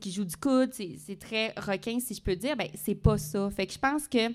[0.00, 2.56] qui joue du coude, c'est c'est très requin, si je peux dire.
[2.56, 3.50] Ben, c'est pas ça.
[3.50, 4.32] Fait que je pense que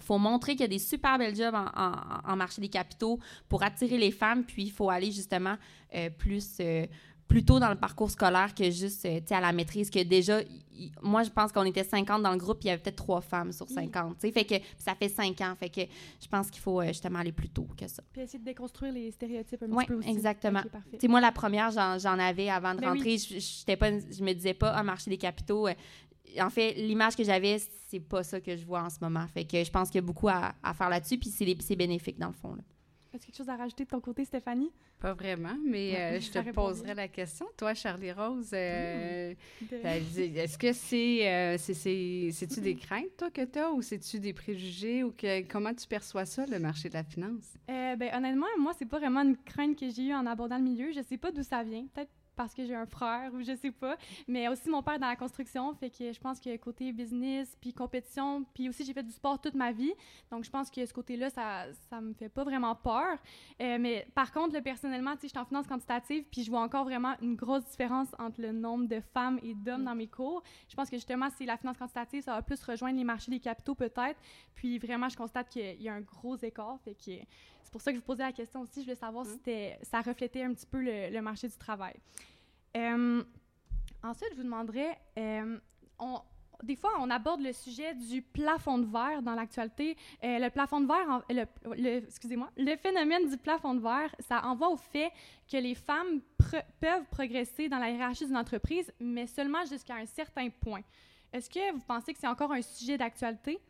[0.00, 3.18] faut montrer qu'il y a des super belles jobs en, en- en marché des capitaux
[3.48, 5.56] pour attirer les femmes, puis il faut aller justement
[5.94, 6.86] euh, plus, euh,
[7.26, 10.90] plus tôt dans le parcours scolaire que juste euh, à la maîtrise, que déjà, y-
[11.02, 13.52] moi, je pense qu'on était 50 dans le groupe, il y avait peut-être trois femmes
[13.52, 14.14] sur 50.
[14.18, 14.32] tu sais.
[14.32, 15.54] Fait que ça fait cinq ans.
[15.58, 15.80] Fait que
[16.22, 18.02] je pense qu'il faut justement aller plus tôt que ça.
[18.12, 20.08] Puis essayer de déconstruire les stéréotypes un Ouais, petit peu aussi.
[20.08, 20.62] exactement.
[21.08, 22.98] Moi, la première, j'en, avais avant de Ben oui.
[22.98, 23.18] rentrer.
[23.18, 25.68] Je, j'étais pas, je me disais pas, un marché des capitaux.
[26.40, 29.26] En fait, l'image que j'avais, c'est pas ça que je vois en ce moment.
[29.28, 31.76] Fait que je pense qu'il y a beaucoup à, à faire là-dessus, puis c'est, c'est
[31.76, 32.54] bénéfique dans le fond.
[32.54, 32.62] là.
[33.14, 34.70] Est-ce quelque chose à rajouter de ton côté, Stéphanie?
[35.00, 37.46] Pas vraiment, mais Ouais, euh, je te poserai la question.
[37.56, 43.16] Toi, Charlie Rose, euh, De- dis- est-ce que c'est, euh, c'est, c'est, c'est-tu des craintes,
[43.16, 46.58] toi, que tu as, ou c'est-tu des préjugés, ou que, comment tu perçois ça, le
[46.58, 47.54] marché de la finance?
[47.70, 50.64] Euh, ben, honnêtement, moi, c'est pas vraiment une crainte que j'ai eue en abordant le
[50.64, 50.92] milieu.
[50.92, 51.86] Je sais pas d'où ça vient.
[51.94, 53.96] Peut-être parce que j'ai un frère ou je sais pas.
[54.28, 55.74] Mais aussi, mon père dans la construction.
[55.74, 59.40] Fait que je pense que côté business, puis compétition, puis aussi, j'ai fait du sport
[59.40, 59.92] toute ma vie.
[60.30, 63.18] Donc, je pense que ce côté-là, ça, ça me fait pas vraiment peur.
[63.60, 66.50] Euh, mais par contre, là, personnellement, tu sais, je suis en finance quantitative, puis je
[66.50, 70.06] vois encore vraiment une grosse différence entre le nombre de femmes et d'hommes dans mes
[70.06, 70.44] cours.
[70.68, 73.40] Je pense que justement, c'est la finance quantitative, ça va plus rejoindre les marchés des
[73.40, 74.20] capitaux peut-être.
[74.54, 76.78] Puis vraiment, je constate qu'il y a un gros écart.
[76.84, 77.10] Fait que
[77.62, 78.80] c'est pour ça que je vous posais la question aussi.
[78.80, 81.94] Je voulais savoir si c'était- ça reflétait un petit peu le, le marché du travail.
[82.76, 83.22] Euh,
[84.02, 85.58] ensuite, je vous demanderais, euh,
[85.98, 86.20] on-
[86.62, 89.96] des fois, on aborde le sujet du plafond de verre dans l'actualité.
[90.24, 91.44] Euh, le plafond de verre, en- le,
[91.76, 95.12] le- excusez-moi, le phénomène du plafond de verre, ça envoie au fait
[95.50, 100.06] que les femmes pre- peuvent progresser dans la hiérarchie d'une entreprise, mais seulement jusqu'à un
[100.06, 100.80] certain point.
[101.32, 103.60] Est-ce que vous pensez que c'est encore un sujet d'actualité?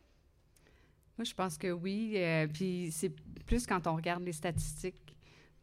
[1.19, 2.13] Moi, je pense que oui.
[2.15, 3.11] Euh, puis c'est
[3.45, 4.95] plus quand on regarde les statistiques.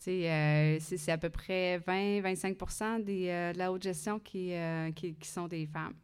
[0.07, 4.53] Euh, c'est à peu près 20-25% des, euh, de la haute gestion qui,
[4.95, 5.95] qui, qui, sont des femmes.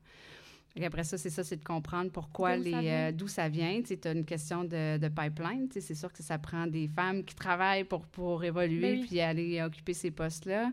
[0.74, 3.82] Et après ça, c'est ça, c'est de comprendre pourquoi les euh, d'où ça vient.
[3.82, 5.68] Tu as une question de, de pipeline.
[5.70, 9.62] C'est sûr que ça prend des femmes qui travaillent pour, pour évoluer ben puis aller
[9.62, 10.70] occuper ces postes-là.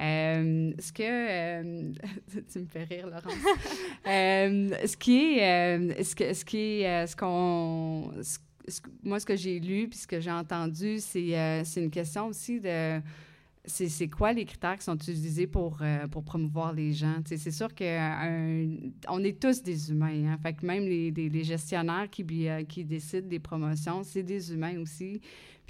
[0.00, 1.92] Euh, ce que euh,
[2.52, 3.34] tu me fais rire, Laurence.
[4.04, 8.12] ce qui est ce que ce qui est ce qu'on
[9.02, 12.60] moi ce que j'ai lu puis ce que j'ai entendu, c'est c'est une question aussi
[12.60, 13.00] de
[13.66, 17.20] c'est quoi les critères qui sont utilisés pour, euh, promouvoir les gens?
[17.26, 20.32] C'est sûr qu'on est tous des humains.
[20.32, 20.38] Hein?
[20.42, 25.20] Fait même les, gestionnaires euh, qui décident des promotions, c'est des humains aussi.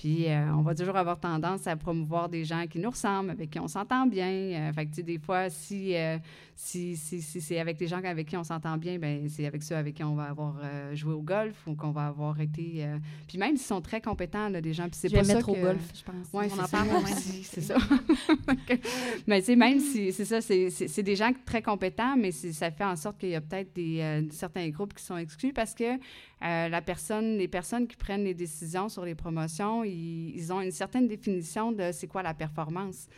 [0.01, 3.51] Puis euh, on va toujours avoir tendance à promouvoir des gens qui nous ressemblent, avec
[3.51, 4.31] qui on s'entend bien.
[4.31, 6.17] Euh, fait que, tu sais, des fois, si, euh,
[6.57, 9.63] si, si, si c'est avec des gens avec qui on s'entend bien, ben c'est avec
[9.63, 10.55] ceux avec qui on va avoir
[10.95, 12.87] joué au golf ou qu'on va avoir été...
[13.29, 15.83] puis même s'ils sont très compétents, là, des gens, puis c'est pas ça au golf,
[15.95, 16.29] je pense.
[16.33, 17.77] Oui, on en parle aussi, c'est ça.
[19.27, 22.85] mais tu sais, même si, c'est ça, c'est des gens très compétents, mais ça fait
[22.85, 25.99] en sorte qu'il y a peut-être des, certains groupes qui sont exclus parce que
[26.41, 31.07] la personne, les personnes qui prennent les décisions sur les promotions, ils, ont une certaine
[31.07, 33.09] définition de c'est quoi la performance.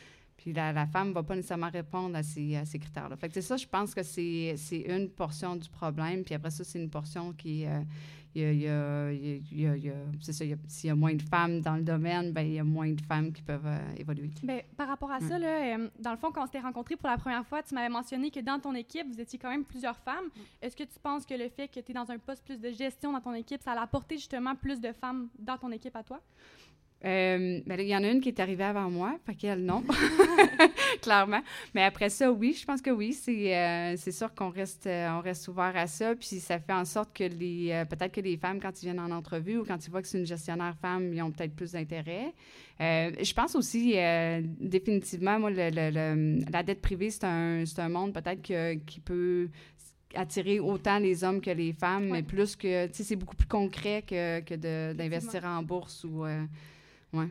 [0.42, 3.14] Puis la, la femme ne va pas nécessairement répondre à ces, ces critères-là.
[3.16, 4.56] Fait que c'est ça, je pense que c'est
[4.88, 6.24] une portion du problème.
[6.24, 7.80] Puis après ça, c'est une portion qui, euh,
[8.34, 12.42] il y a, c'est ça, s'il y a moins de femmes dans le domaine, ben
[12.42, 14.30] il y a moins de femmes qui peuvent euh, évoluer.
[14.42, 17.08] Bien, par rapport à ça, là, euh, dans le fond, quand on s'était rencontrés pour
[17.08, 19.98] la première fois, tu m'avais mentionné que dans ton équipe, vous étiez quand même plusieurs
[19.98, 20.28] femmes.
[20.60, 22.70] Est-ce que tu penses que le fait que tu es dans un poste plus de
[22.72, 26.02] gestion dans ton équipe, ça a apporté justement plus de femmes dans ton équipe à
[26.02, 26.20] toi?
[27.04, 29.82] Euh, ben, il y en a une qui est arrivée avant moi, fait qu'elle, non,
[31.02, 31.42] clairement.
[31.74, 35.20] Mais après ça, oui, je pense que oui, c'est euh, sûr qu'on reste, euh, on
[35.20, 38.60] reste ouvert à ça, puis ça fait en sorte que les, peut-être que les femmes,
[38.60, 41.22] quand ils viennent en entrevue ou quand ils voient que c'est une gestionnaire femme, ils
[41.22, 42.32] ont peut-être plus d'intérêt.
[42.78, 43.96] je pense aussi,
[44.60, 48.42] définitivement, moi, le, la dette privée, c'est un, un monde peut-être
[48.84, 49.48] qui peut
[50.14, 53.48] attirer autant les hommes que les femmes, mais plus que, tu sais, c'est beaucoup plus
[53.48, 56.24] concret que, que d'investir en bourse ou...
[57.12, 57.28] Ouais.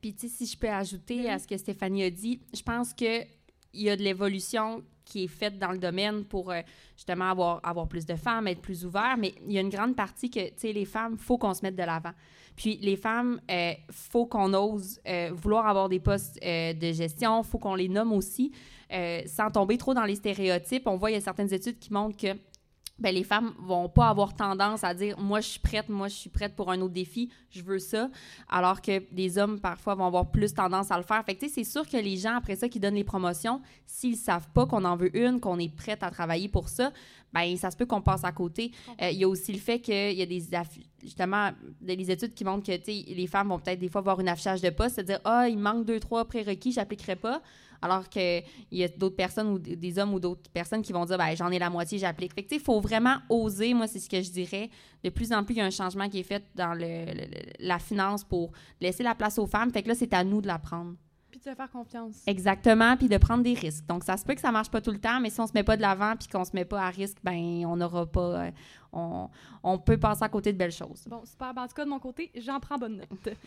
[0.00, 2.92] Puis, tu sais, si je peux ajouter à ce que Stéphanie a dit, je pense
[2.94, 3.26] qu'il
[3.74, 6.60] y a de l'évolution qui est faite dans le domaine pour euh,
[6.96, 9.96] justement avoir, avoir plus de femmes, être plus ouvert, mais il y a une grande
[9.96, 12.12] partie que, tu sais, les femmes, il faut qu'on se mette de l'avant.
[12.56, 17.42] Puis les femmes, il euh, faut qu'on ose euh, vouloir avoir des postes de gestion,
[17.42, 18.52] il faut qu'on les nomme aussi,
[19.26, 20.86] sans tomber trop dans les stéréotypes.
[20.86, 22.36] On voit, il y a certaines études qui montrent que
[23.00, 26.14] ben, les femmes vont pas avoir tendance à dire moi je suis prête, moi je
[26.14, 28.10] suis prête pour un autre défi, je veux ça,
[28.48, 31.24] alors que des hommes parfois vont avoir plus tendance à le faire.
[31.24, 34.48] Fait que c'est sûr que les gens après ça qui donnent les promotions, s'ils savent
[34.52, 36.92] pas qu'on en veut une, qu'on est prête à travailler pour ça,
[37.32, 38.72] ben ça se peut qu'on passe à côté.
[39.00, 40.42] Euh, il y a aussi le fait qu'il y a des
[41.02, 44.60] justement des études qui montrent que les femmes vont peut-être des fois voir une affichage
[44.60, 47.40] de poste, se dire ah il manque deux trois prérequis, j'appliquerai pas
[47.82, 51.18] alors qu'il y a d'autres personnes ou des hommes ou d'autres personnes qui vont dire
[51.18, 52.34] ben, j'en ai la moitié, j'applique.
[52.34, 54.70] Fait que, il faut vraiment oser, moi, c'est ce que je dirais.
[55.02, 57.06] De plus en plus, il y a un changement qui est fait dans le,
[57.58, 59.70] la finance pour laisser la place aux femmes.
[59.70, 60.94] Fait que là, c'est à nous de la prendre.
[61.30, 62.22] Puis de faire confiance.
[62.26, 63.86] Exactement, puis de prendre des risques.
[63.86, 65.52] Donc, ça se peut que ça marche pas tout le temps, mais si on se
[65.54, 68.46] met pas de l'avant puis qu'on se met pas à risque, ben on n'aura pas...
[68.46, 68.50] Euh,
[68.92, 69.28] on,
[69.62, 71.04] on, peut passer à côté de belles choses.
[71.06, 71.54] Bon, super.
[71.54, 73.36] Ben, en tout cas, de mon côté, j'en prends bonne note.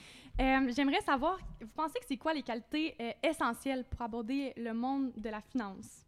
[0.41, 4.73] Euh, j'aimerais savoir, vous pensez que c'est quoi les qualités euh, essentielles pour aborder le
[4.73, 6.07] monde de la finance?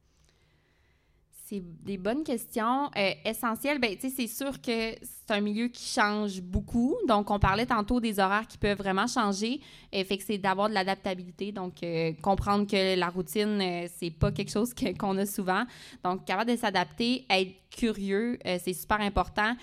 [1.47, 2.89] C'est des bonnes questions.
[2.97, 6.95] Euh, essentielles, ben, c'est sûr que c'est un milieu qui change beaucoup.
[7.07, 9.61] Donc, on parlait tantôt des horaires qui peuvent vraiment changer.
[9.91, 11.51] et fait que c'est d'avoir de l'adaptabilité.
[11.51, 15.65] Donc, euh, comprendre que la routine, euh, c'est pas quelque chose qu'on a souvent.
[16.03, 19.55] Donc, capable de s'adapter, être curieux, euh, c'est super important.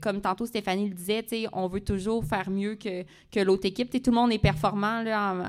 [0.00, 3.04] comme tantôt Stéphanie le disait, on veut toujours faire mieux que,
[3.40, 3.90] l'autre équipe.
[3.90, 5.44] tout le monde est performant ben,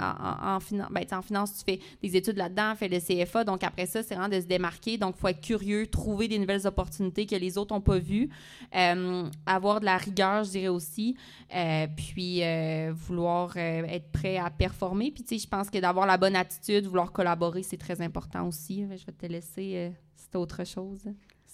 [1.11, 1.57] en, finance.
[1.57, 3.43] Tu fais des études là-dedans, fais le CFA.
[3.43, 4.97] Donc, après ça, c'est vraiment de se démarquer.
[4.97, 8.29] Donc, il faut être curieux, trouver des nouvelles opportunités que les autres n'ont pas vues.
[8.75, 11.15] Euh, avoir de la rigueur, je dirais aussi,
[11.55, 15.11] euh, puis euh, vouloir être prêt à performer.
[15.11, 18.85] Puis, je pense que d'avoir la bonne attitude, vouloir collaborer, c'est très important aussi.
[18.97, 21.03] Je vais te laisser, c'est autre chose.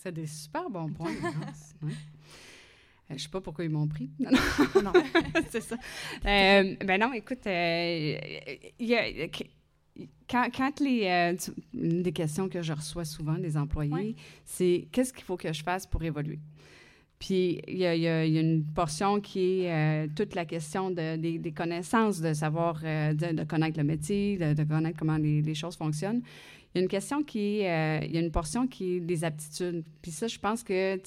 [0.02, 1.12] C'est des super bons points,
[1.84, 1.92] ouais.
[3.10, 4.10] Je sais pas pourquoi ils m'ont pris.
[4.20, 4.32] Non,
[4.84, 4.94] non.
[5.50, 5.76] c'est ça.
[6.24, 9.28] ben non, écoute, il y a,
[10.30, 11.36] quand, quand, les
[11.74, 15.62] une des questions que je reçois souvent des employés, c'est qu'est-ce qu'il faut que je
[15.62, 16.40] fasse pour évoluer?
[17.22, 22.20] Puis il y, a, une portion qui est euh, toute la question de, des, connaissances,
[22.20, 26.24] de savoir, euh, de, connaître le métier, de, connaître comment les, choses fonctionnent.
[26.74, 29.00] Il y a une question qui est, euh, il y a une portion qui est
[29.02, 29.84] des aptitudes.
[30.02, 30.98] Puis ça, je pense que,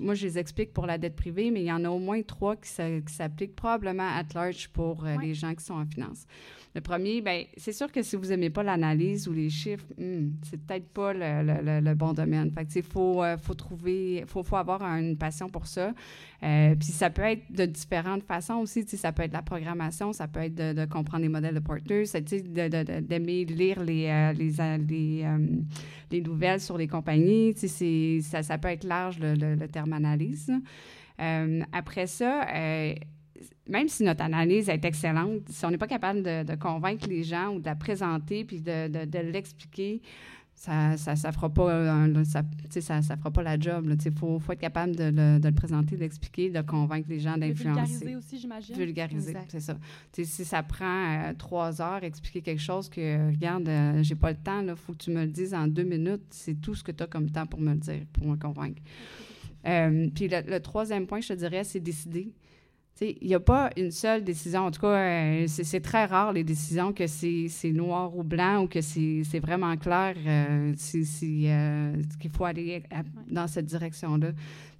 [0.00, 2.20] moi, je les explique pour la dette privée, mais il y en a au moins
[2.22, 6.26] trois qui s'appliquent probablement à large pour euh, les gens qui sont en finance.
[6.74, 10.30] Le premier, ben c'est sûr que si vous n'aimez pas l'analyse ou les chiffres, hmm,
[10.42, 12.50] c'est peut-être pas le, le, bon domaine.
[12.50, 15.94] Fait que, il faut, euh, faut trouver, faut, faut avoir une passion pour ça.
[16.42, 18.84] Euh, puis ça peut être de différentes façons aussi.
[18.88, 22.04] Ça peut être la programmation, ça peut être de, comprendre les modèles de porteurs,
[23.02, 24.60] d'aimer lire les, euh, les,
[25.04, 25.26] les,
[26.10, 27.54] les, nouvelles sur les compagnies.
[28.22, 30.50] Ça, ça peut être large, le, terme analyse.
[31.72, 32.46] après ça,
[33.68, 37.54] même si notre analyse est excellente, si on n'est pas capable de, convaincre les gens
[37.54, 40.02] ou de la présenter puis de, l'expliquer,
[40.54, 42.42] ça ne ça, fera, pas ça,
[42.80, 43.92] ça, ça, fera pas la job.
[44.04, 47.64] Il faut, faut, être capable de, le présenter, d'expliquer, de convaincre les gens, d'influencer.
[47.64, 48.76] Vulgariser aussi, j'imagine.
[48.76, 49.76] Vulgariser, c'est ça.
[50.12, 54.38] si ça prend euh, trois heures, expliquer quelque chose que, regarde, euh, j'ai pas le
[54.38, 56.92] temps, il faut que tu me le dises en deux minutes, c'est tout ce que
[56.92, 58.80] tu as comme temps pour me le dire, pour me convaincre.
[59.66, 62.32] Euh, puis le, troisième point, je te dirais, c'est décider.
[63.00, 64.66] Il n'y a pas une seule décision.
[64.66, 68.68] En tout cas, euh, c'est très rare les décisions que c'est noir ou blanc ou
[68.68, 70.72] que c'est vraiment clair euh,
[71.24, 72.84] euh, qu'il faut aller
[73.28, 74.28] dans cette direction-là.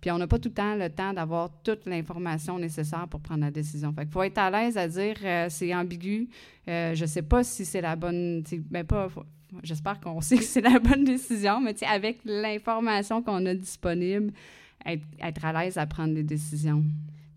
[0.01, 3.41] Puis on n'a pas tout le temps le temps d'avoir toute l'information nécessaire pour prendre
[3.41, 3.93] la décision.
[3.93, 5.17] Fait faut être à l'aise à dire
[5.49, 6.29] c'est ambigu.
[6.69, 8.45] je ne sais pas si c'est la bonne.
[8.71, 9.09] Ben pas.
[9.63, 14.33] J'espère qu'on sait que c'est la bonne décision, mais avec l'information qu'on a disponible,
[14.85, 16.85] être, être à l'aise à prendre des décisions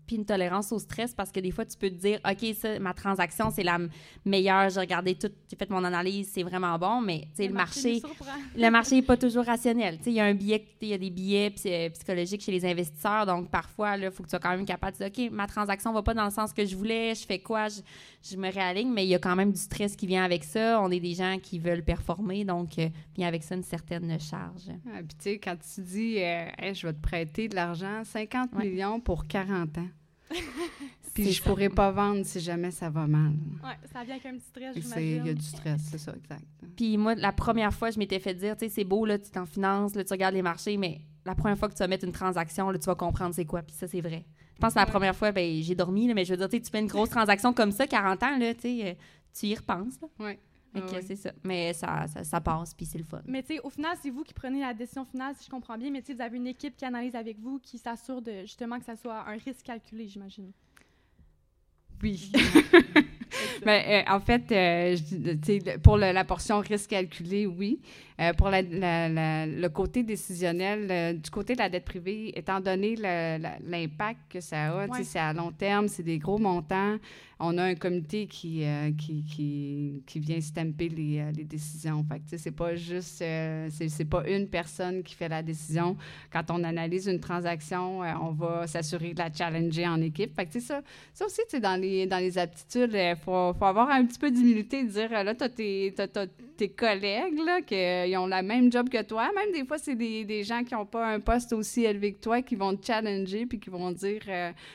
[0.08, 2.78] puis une tolérance au stress parce que des fois, tu peux te dire, OK, ça,
[2.80, 3.78] ma transaction, c'est la
[4.24, 8.02] meilleure, j'ai regardé tout, j'ai fait mon analyse, c'est vraiment bon, mais le, le marché,
[8.56, 9.98] le marché n'est pas toujours rationnel.
[10.06, 10.34] Il y a un
[10.80, 14.28] il y a des billets euh, psychologiques chez les investisseurs, donc parfois, il faut que
[14.28, 16.52] tu sois quand même capable de dire, OK, ma transaction va pas dans le sens
[16.52, 19.52] que je voulais, je fais quoi, je, me réaligne, mais il y a quand même
[19.52, 20.80] du stress qui vient avec ça.
[20.80, 24.66] On est des gens qui veulent performer, donc euh, vient avec ça une certaine charge.
[24.66, 29.00] puis tu sais, quand tu dis, euh, je vais te prêter de l'argent, 50 millions
[29.00, 29.88] pour 40 ans.
[31.14, 33.32] Puis je pourrais pas vendre si jamais ça va mal.
[33.64, 35.22] Oui, ça vient avec un petit stress, j'imagine.
[35.24, 36.44] Il y a du stress, c'est ça, exact.
[36.76, 39.30] Puis moi, la première fois, je m'étais fait dire, tu sais, c'est beau, là, tu
[39.30, 42.04] t'en finances, là, tu regardes les marchés, mais la première fois que tu vas mettre
[42.04, 43.62] une transaction, là, tu vas comprendre c'est quoi.
[43.62, 44.24] Puis ça, c'est vrai.
[44.54, 46.70] Je pense que la première fois, ben, j'ai dormi, là, mais je veux dire, tu
[46.70, 48.94] fais une grosse transaction comme ça, 40 ans, là, tu euh,
[49.38, 49.98] tu y repenses.
[50.18, 50.38] Oui.
[51.00, 51.32] C'est ça.
[51.44, 53.22] Mais ça, ça, passe, puis c'est le fun.
[53.26, 55.76] Mais tu sais, au final, c'est vous qui prenez la décision finale, si je comprends
[55.78, 55.90] bien.
[55.90, 58.78] Mais tu sais, vous avez une équipe qui analyse avec vous, qui s'assure de justement
[58.78, 60.52] que ça soit un risque calculé, j'imagine.
[62.02, 62.30] Oui.
[63.64, 64.96] ben, euh, en fait, euh,
[65.82, 67.80] pour la portion risque calculé, oui.
[68.20, 74.40] Euh, pour le côté décisionnel, du côté de la dette privée, étant donné l'impact que
[74.40, 76.98] ça a, c'est à long terme, c'est des gros montants
[77.40, 78.64] on a un comité qui,
[78.98, 82.04] qui, qui, qui, vient stamper les, les décisions.
[82.04, 83.22] Fait que, c'est pas juste,
[83.68, 85.96] c'est pas une personne qui fait la décision.
[86.32, 90.34] Quand on analyse une transaction, on va s'assurer de la challenger en équipe.
[90.34, 90.80] Fait que, ça,
[91.12, 94.84] ça aussi, dans les, dans les aptitudes, il faut, faut, avoir un petit peu d'humilité,
[94.84, 95.94] de dire, là, tu as tes,
[96.58, 99.30] tes collègues, là, qui ont la même job que toi.
[99.34, 102.42] Même des fois, c'est des, gens qui n'ont pas un poste aussi élevé que toi,
[102.42, 104.20] qui vont te challenger, puis qui vont dire,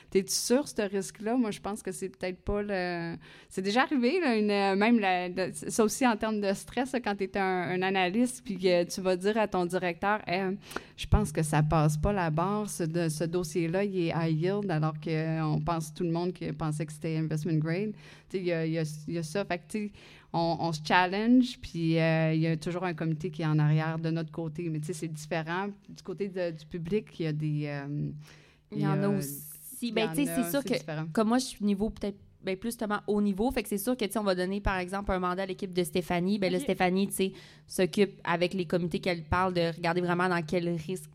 [0.09, 1.35] t'es-tu sûr, ce risque-là?
[1.35, 2.63] Moi, je pense que c'est peut-être pas
[3.49, 4.19] c'est déjà arrivé,
[4.75, 9.01] même ça aussi en termes de stress, quand tu es un, analyste, puis que tu
[9.01, 10.21] vas dire à ton directeur
[10.95, 14.41] Je pense que ça passe pas la barre, ce, de, ce dossier-là, il est high
[14.41, 17.91] yield, alors qu'on pense tout le monde pensait que c'était investment grade.
[18.33, 19.45] Il y a, y, a, ça.
[19.45, 19.89] Fait que,
[20.33, 23.59] on, on, se challenge, puis euh, il y a toujours un comité qui est en
[23.59, 24.69] arrière de notre côté.
[24.69, 25.67] Mais c'est différent.
[25.89, 27.63] Du côté du public, il y a des.
[27.67, 28.09] Euh,
[28.71, 29.91] il y, en a aussi.
[29.91, 30.73] Ben, c'est sûr que,
[31.11, 33.49] comme moi, je suis niveau peut-être ben, plus justement haut niveau.
[33.51, 35.83] Fait que c'est sûr que, on va donner, par exemple, un mandat à l'équipe de
[35.83, 36.39] Stéphanie.
[36.39, 37.33] Ben là, Stéphanie, tu sais,
[37.67, 41.09] s'occupe avec les comités qu'elle parle de regarder vraiment dans quel risque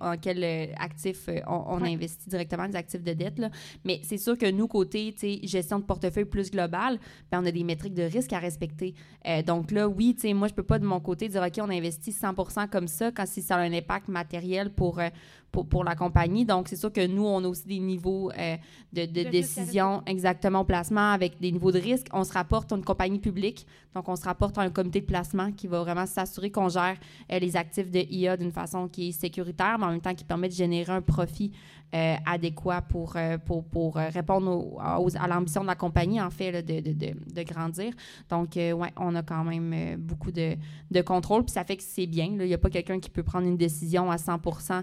[0.00, 3.38] en quel euh, actif euh, on, investit directement, des actifs de dette.
[3.38, 3.50] Là.
[3.84, 6.98] Mais c'est sûr que nous, côté gestion de portefeuille plus global,
[7.30, 8.94] ben, on a des métriques de risque à respecter.
[9.26, 12.10] Euh, donc là, oui, moi, je peux pas de mon côté dire, OK, on investit
[12.10, 15.00] 100% comme ça quand si ça a un impact matériel pour,
[15.50, 16.44] pour, la compagnie.
[16.44, 18.56] Donc, c'est sûr que nous, on a aussi des niveaux euh,
[18.92, 22.06] de, décision exactement au placement avec des niveaux de risque.
[22.12, 23.66] On se rapporte à une compagnie publique.
[23.94, 26.96] Donc, on se rapporte à un comité de placement qui va vraiment s'assurer qu'on gère
[27.32, 30.24] euh, les actifs de IA d'une façon qui est sécuritaire, mais en même temps qui
[30.24, 31.52] permet de générer un profit
[31.94, 36.62] euh, adéquat pour, euh, pour, pour euh, répondre à l'ambition de la compagnie, en fait,
[36.62, 37.94] de, de, de, grandir.
[38.28, 40.54] Donc, ouais, on a quand même beaucoup de,
[40.90, 42.26] de contrôle, puis ça fait que c'est bien.
[42.26, 44.82] Il n'y a pas quelqu'un qui peut prendre une décision à 100%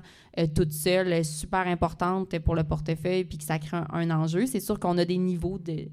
[0.56, 4.48] toute seule, super importante pour le portefeuille, puis que ça crée un, enjeu.
[4.48, 5.88] C'est sûr qu'on a des niveaux de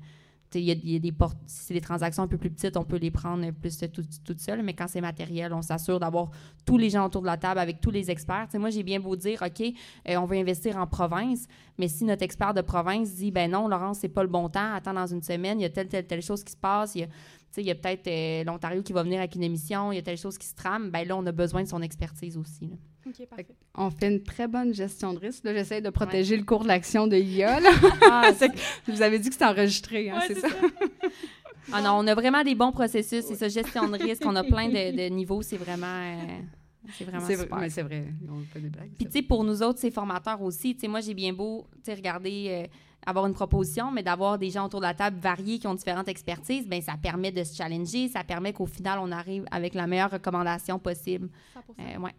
[0.54, 2.96] il y, a des portes, si c'est des transactions un peu plus petites, on peut
[2.96, 6.30] les prendre plus toutes tout seul, mais quand c'est matériel, on s'assure d'avoir
[6.64, 8.48] tous les gens autour de la table avec tous les experts.
[8.54, 11.46] moi, j'ai bien beau dire, OK, euh, on veut investir en province,
[11.78, 14.74] mais si notre expert de province dit, ben non, Laurence, c'est pas le bon temps,
[14.74, 17.00] attends dans une semaine, il y a telle, telle, telle chose qui se passe, il
[17.00, 17.08] y a,
[17.56, 20.02] il y a peut-être euh, l'Ontario qui va venir avec une émission, il y a
[20.02, 22.70] telle chose qui se trame, ben là, on a besoin de son expertise aussi.
[23.74, 25.44] On fait une très bonne gestion de risque.
[25.44, 27.60] Là, j'essaie de protéger le cours de l'action de IA.
[28.10, 28.30] Ah,
[28.88, 30.48] vous avez dit que c'est enregistré, hein, c'est ça?
[31.72, 33.24] ah non, on a vraiment des bons processus.
[33.24, 34.22] C'est ça, gestion de risque.
[34.26, 35.42] On a plein de, niveaux.
[35.42, 35.86] C'est vraiment...
[35.86, 36.40] Euh,
[36.96, 37.58] c'est vraiment super.
[37.58, 38.06] mais c'est vrai.
[38.28, 38.90] On des blagues.
[38.96, 41.66] Puis, tu sais, pour nous autres, ces formateurs aussi, tu sais, moi, j'ai bien beau,
[41.76, 42.66] tu sais, regarder, euh,
[43.06, 46.08] avoir une proposition, mais d'avoir des gens autour de la table variés qui ont différentes
[46.08, 49.86] expertises, ben ça permet de se challenger, ça permet qu'au final, on arrive avec la
[49.86, 51.28] meilleure recommandation possible.
[51.54, 51.60] 100%.
[51.78, 52.12] Euh, ouais.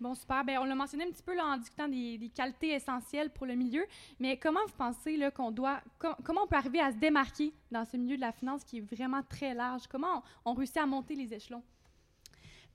[0.00, 0.42] Bon, super.
[0.44, 3.54] Bien, on l'a mentionné un petit peu là, en discutant des, qualités essentielles pour le
[3.54, 3.84] milieu,
[4.18, 7.98] mais comment vous pensez qu'on doit, comment on peut arriver à se démarquer dans ce
[7.98, 9.82] milieu de la finance qui est vraiment très large?
[9.90, 11.62] Comment on, réussit à monter les échelons?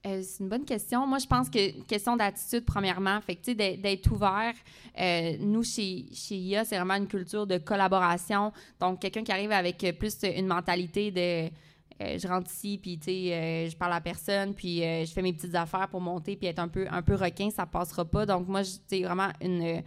[0.05, 1.07] Euh, c'est une bonne question.
[1.07, 4.53] Moi, je pense que question d'attitude, premièrement, fait que, d'être ouvert.
[4.99, 8.53] Euh, nous, chez, chez IA, c'est vraiment une culture de collaboration.
[8.79, 11.49] Donc, quelqu'un qui arrive avec plus une mentalité de
[12.01, 15.11] euh, je rentre ici, puis tu sais, euh, je parle à personne, puis euh, je
[15.13, 18.03] fais mes petites affaires pour monter, puis être un peu, un peu requin, ça passera
[18.03, 18.25] pas.
[18.25, 19.81] Donc, moi, c'est vraiment une,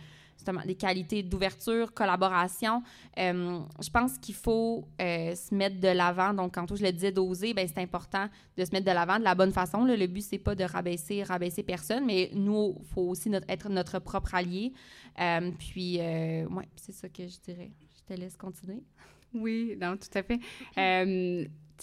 [0.65, 2.83] des qualités d'ouverture, collaboration.
[3.17, 6.33] je pense qu'il faut se mettre de l'avant.
[6.33, 9.25] Donc, quand je le disais d'oser, ben c'est important de se mettre de l'avant de
[9.25, 9.85] la bonne façon.
[9.85, 13.99] Le but, c'est pas de rabaisser, rabaisser personne, mais nous, il faut aussi être notre
[13.99, 14.73] propre allié.
[15.59, 17.71] puis, ouais, c'est ça que je dirais.
[17.99, 18.83] Je te laisse continuer.
[19.35, 20.41] Oui, non, tout à fait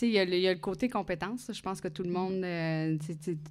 [0.02, 1.50] il y, a le côté compétence.
[1.54, 2.98] Je pense que tout le monde, euh,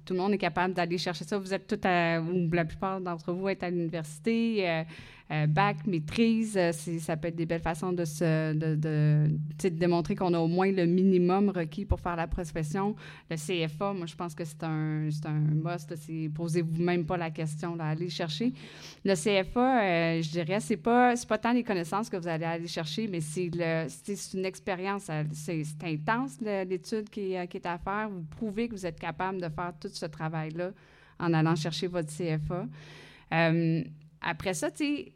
[0.05, 1.37] tout le monde est capable d'aller chercher ça.
[1.37, 4.69] Vous êtes tout à, ou la plupart d'entre vous êtes à l'université.
[4.69, 4.83] Euh,
[5.31, 9.27] euh, bac, maîtrise, euh, ça peut être des belles façons de se de, de,
[9.63, 12.95] de démontrer qu'on a au moins le minimum requis pour faire la profession.
[13.31, 15.95] Le CFA, moi, je pense que c'est un, un must.
[16.31, 18.53] Posez-vous même pas la question d'aller chercher.
[19.03, 22.67] Le CFA, euh, je dirais, c'est pas, pas tant les connaissances que vous allez aller
[22.67, 23.49] chercher, mais c'est
[24.35, 25.09] une expérience.
[25.33, 28.09] C'est intense, l'étude qui, est à faire.
[28.11, 30.69] Vous prouvez que vous êtes capable de faire tout ce travail-là
[31.19, 32.67] en allant chercher votre CFA.
[34.25, 35.11] Après ça, tu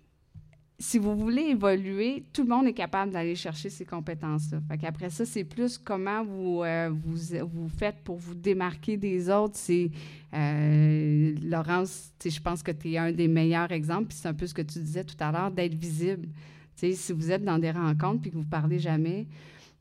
[0.81, 4.61] si vous voulez évoluer, tout le monde est capable d'aller chercher ces compétences-là.
[4.69, 7.17] Fait ça, c'est plus comment vous, euh, vous,
[7.51, 9.57] vous, faites pour vous démarquer des autres.
[9.57, 9.91] C'est
[10.33, 14.47] euh, Laurence, je pense que tu es un des meilleurs exemples, puis c'est un peu
[14.47, 16.29] ce que tu disais tout à l'heure, d'être visible.
[16.77, 19.27] sais, si vous êtes dans des rencontres puis que vous ne parlez jamais,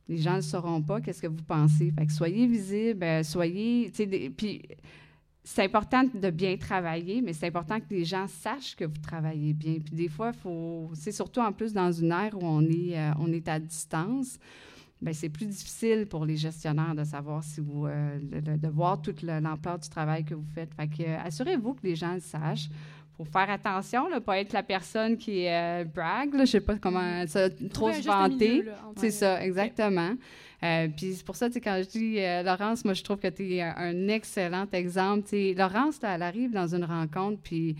[0.08, 1.92] les gens ne sauront pas qu'est-ce que vous pensez.
[1.92, 3.92] Fait soyez visible, euh, soyez.
[4.36, 4.62] Puis
[5.44, 9.54] c'est important de bien travailler, mais c'est important que les gens sachent que vous travaillez
[9.54, 9.78] bien.
[9.84, 13.12] Puis des fois, faut, c'est surtout en plus dans une ère où on est, euh,
[13.18, 14.38] on est à distance,
[15.00, 19.22] bien, c'est plus difficile pour les gestionnaires de savoir si vous, euh, de, voir toute
[19.22, 20.74] l'ampleur du travail que vous faites.
[20.74, 22.68] Fait que, euh, assurez-vous que les gens le sachent.
[23.16, 25.46] Faut faire attention, ne pas être la personne qui
[25.92, 28.64] brag, je sais pas comment ça, trop se vanter.
[28.96, 30.12] C'est ça, exactement.
[30.62, 33.54] Euh, puis c'est pour ça, quand je dis euh, Laurence, moi, je trouve que tu
[33.54, 35.28] es un excellent exemple.
[35.56, 37.76] Laurence, elle arrive dans une rencontre, puis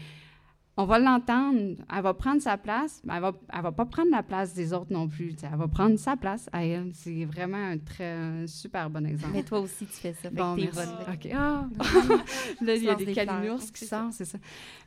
[0.81, 4.13] on va l'entendre, elle va prendre sa place, mais elle va, elle va pas prendre
[4.13, 5.35] la place des autres non plus.
[5.43, 6.93] Elle va prendre sa place à elle.
[6.95, 9.33] C'est vraiment un très super bon exemple.
[9.35, 10.31] Mais toi aussi, tu fais ça.
[10.31, 10.79] Bon, merci.
[11.13, 11.31] OK.
[11.35, 11.67] Ah,
[12.63, 14.39] là, il y a des calinours qui sortent, c'est ça.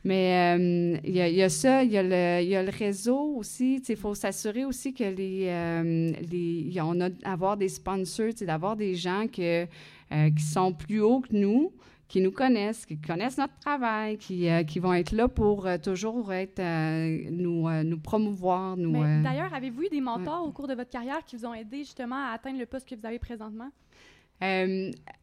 [0.02, 2.56] Mais euh, il, y a, il, y a, ça, il y a le, il y
[2.56, 3.82] a le réseau aussi.
[3.86, 8.94] Il faut s'assurer aussi que les, euh, les, on a avoir des sponsors, d'avoir des
[8.94, 9.66] gens que,
[10.12, 11.70] euh, qui sont plus hauts que nous,
[12.12, 15.78] qui nous connaissent, qui connaissent notre travail, qui, euh, qui vont être là pour euh,
[15.78, 18.76] toujours être, euh, nous, nous promouvoir.
[18.76, 18.92] Nous,
[19.22, 22.28] D'ailleurs, avez-vous eu des mentors au cours de votre carrière qui vous ont aidé justement
[22.28, 23.70] à atteindre le poste que vous avez présentement?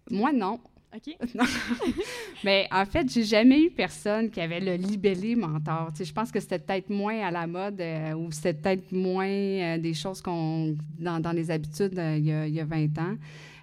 [0.09, 0.59] moi, non.
[0.95, 1.15] OK.
[2.43, 5.91] Mais en fait, j'ai jamais eu personne qui avait le libellé mentor.
[6.01, 7.83] je pense que c'était peut-être moins à la mode
[8.17, 12.55] ou c'était peut-être moins des choses qu'on dans, dans, les habitudes il y, a, il
[12.55, 13.15] y a 20 ans.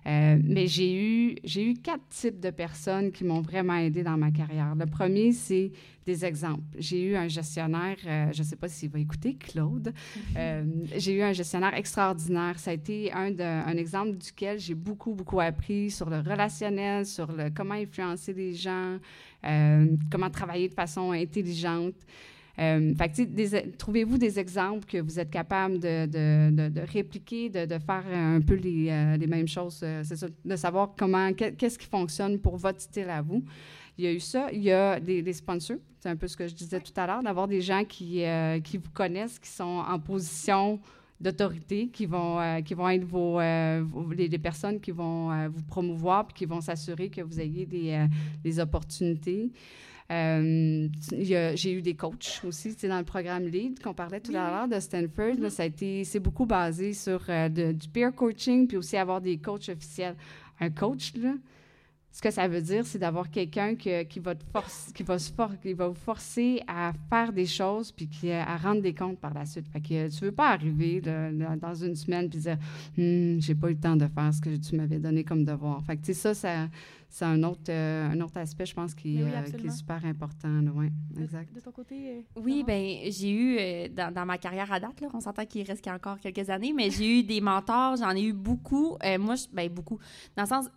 [0.06, 4.16] Euh, mais j'ai eu, j'ai eu quatre types de personnes qui m'ont vraiment aidé dans
[4.16, 4.74] ma carrière.
[4.76, 5.72] Le premier, c'est
[6.04, 6.62] des exemples.
[6.78, 9.92] J'ai eu un gestionnaire, euh, je ne sais pas s'il va écouter, Claude.
[10.36, 10.64] Euh,
[10.96, 12.56] j'ai eu un gestionnaire extraordinaire.
[12.58, 17.32] Ça a été un, un exemple duquel j'ai beaucoup, beaucoup appris sur le relationnel, sur
[17.32, 18.98] le, comment influencer les gens,
[20.10, 21.94] comment travailler de façon intelligente.
[22.58, 22.94] Euh,
[23.78, 29.26] trouvez-vous des exemples que vous êtes capable de, répliquer, de, faire un peu les, euh,
[29.26, 30.02] mêmes choses, euh,
[30.44, 33.44] de savoir comment, qu'est-ce qui fonctionne pour votre style à vous?
[33.98, 34.48] Il y a eu ça.
[34.52, 35.78] Il y a des, sponsors.
[36.00, 38.22] C'est un peu ce que je disais tout à l'heure, d'avoir des gens qui,
[38.64, 40.80] qui vous connaissent, qui sont en position
[41.20, 47.08] d'autorité qui vont euh, être les, personnes qui vont vous promouvoir puis qui vont s'assurer
[47.08, 47.66] que vous ayez
[48.44, 49.50] des opportunités.
[50.08, 54.68] J'ai eu des coachs aussi, c'est dans le programme Lead qu'on parlait tout à l'heure
[54.68, 55.50] de Stanford.
[55.50, 59.68] Ça a été, c'est beaucoup basé sur du peer coaching puis aussi avoir des coachs
[59.68, 60.16] officiels.
[60.60, 61.34] Un coach là,
[62.16, 65.30] ce que ça veut dire, c'est d'avoir quelqu'un qui, va te force, qui, va se
[65.60, 69.34] qui va vous forcer à faire des choses puis qui, à rendre des comptes par
[69.34, 69.66] la suite.
[69.68, 72.56] Fait que tu veux pas arriver dans une semaine puis dire
[72.96, 75.84] hm, j'ai pas eu le temps de faire ce que tu m'avais donné comme devoir.
[75.84, 76.68] Fait que ça, ça
[77.16, 80.60] c'est un autre, euh, un autre aspect, je pense, qui, euh, est super important.
[80.74, 81.50] ouais, exact.
[81.54, 82.10] De, ton côté?
[82.10, 85.66] Euh, oui, ben j'ai eu, dans, dans, ma carrière à date, là, on s'entend qu'il
[85.66, 88.98] reste encore quelques années, mais j'ai eu des mentors, j'en ai eu beaucoup.
[89.18, 89.98] moi, ben beaucoup.
[90.36, 90.68] Dans le sens,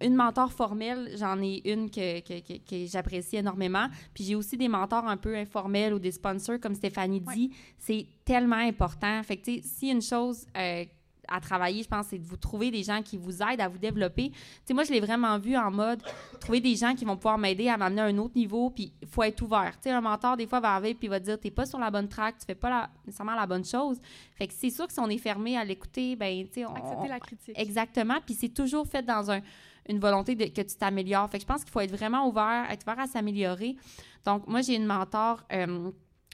[0.00, 3.86] une mentor formelle, j'en ai une que, que, que, j'apprécie énormément.
[4.14, 7.52] Puis j'ai aussi des mentors un peu informels ou des sponsors, comme Stéphanie dit.
[7.78, 9.22] C'est tellement important.
[9.22, 10.84] Fait que, si une chose euh,
[11.30, 13.78] à travailler, je pense, c'est de vous trouver des gens qui vous aident à vous
[13.78, 14.32] développer.
[14.64, 16.02] sais, moi, je l'ai vraiment vu en mode
[16.40, 19.08] trouver des gens qui vont pouvoir m'aider à m'amener à un autre niveau, puis il
[19.08, 19.74] faut être ouvert.
[19.80, 22.08] sais, un mentor, des fois, va arriver puis va dire T'es pas sur la bonne
[22.08, 23.98] track, tu fais pas la, nécessairement la bonne chose.
[24.36, 26.74] Fait que c'est sûr que si on est fermé à l'écouter, ben, tu sais, on.
[26.74, 27.58] Accepter la critique.
[27.58, 28.18] Exactement.
[28.24, 29.40] Puis c'est toujours fait dans un,
[29.88, 31.28] une volonté de, que tu t'améliores.
[31.30, 33.76] Fait que je pense qu'il faut être vraiment ouvert, être ouvert à s'améliorer.
[34.24, 35.44] Donc, moi, j'ai une mentor.
[35.52, 35.90] Euh,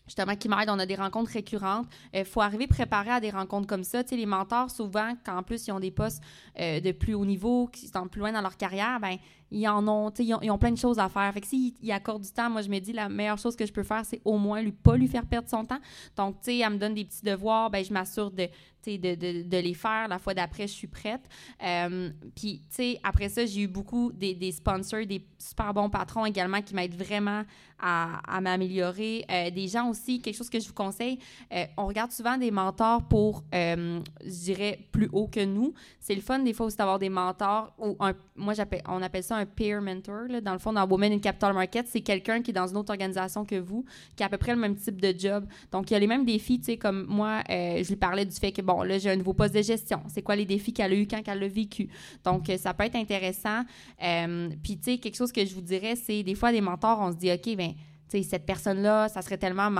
[0.06, 0.68] justement, qui m'aide.
[0.68, 1.86] On a des rencontres récurrentes.
[2.12, 4.02] Il euh, faut arriver préparé à des rencontres comme ça.
[4.02, 6.22] Tu sais, les mentors, souvent, quand en plus ils ont des postes
[6.58, 9.16] euh, de plus haut niveau, qui sont plus loin dans leur carrière, ben
[9.50, 11.32] ils en ont, tu sais, ils ont, plein de choses à faire.
[11.32, 13.72] Fait que s'ils accordent du temps, moi, je me dis, la meilleure chose que je
[13.72, 15.80] peux faire, c'est au moins lui pas lui faire perdre son temps.
[16.16, 18.48] Donc, tu sais, elle me donne des petits devoirs, ben je m'assure de,
[18.96, 20.08] de, de, de, les faire.
[20.08, 21.22] La fois d'après, je suis prête.
[21.62, 25.90] Euh, puis, tu sais, après ça, j'ai eu beaucoup des, des, sponsors, des super bons
[25.90, 27.42] patrons également qui m'aident vraiment
[27.78, 29.24] à, à m'améliorer.
[29.30, 31.18] Euh, des gens aussi, quelque chose que je vous conseille,
[31.52, 34.00] euh, on regarde souvent des mentors pour, je
[34.44, 35.74] dirais, plus haut que nous.
[35.98, 39.24] C'est le fun, des fois, aussi d'avoir des mentors ou un, moi, j'appelle, on appelle
[39.24, 40.28] ça un peer mentor.
[40.28, 40.40] Là.
[40.40, 42.90] Dans le fond, dans Women in Capital Market, c'est quelqu'un qui est dans une autre
[42.90, 43.84] organisation que vous,
[44.16, 45.46] qui a à peu près le même type de job.
[45.72, 48.34] Donc, il y a les mêmes défis, tu sais, comme moi, je lui parlais du
[48.34, 50.02] fait que, bon, là, j'ai un nouveau poste de gestion.
[50.08, 51.88] C'est quoi les défis qu'elle a eu quand elle l'a vécu?
[52.24, 53.62] Donc, euh, ça peut être intéressant.
[54.02, 56.98] Euh, puis, tu sais, quelque chose que je vous dirais, c'est des fois, des mentors,
[57.00, 57.72] on se dit, OK, ben,
[58.08, 59.70] tu sais, cette personne-là, ça serait tellement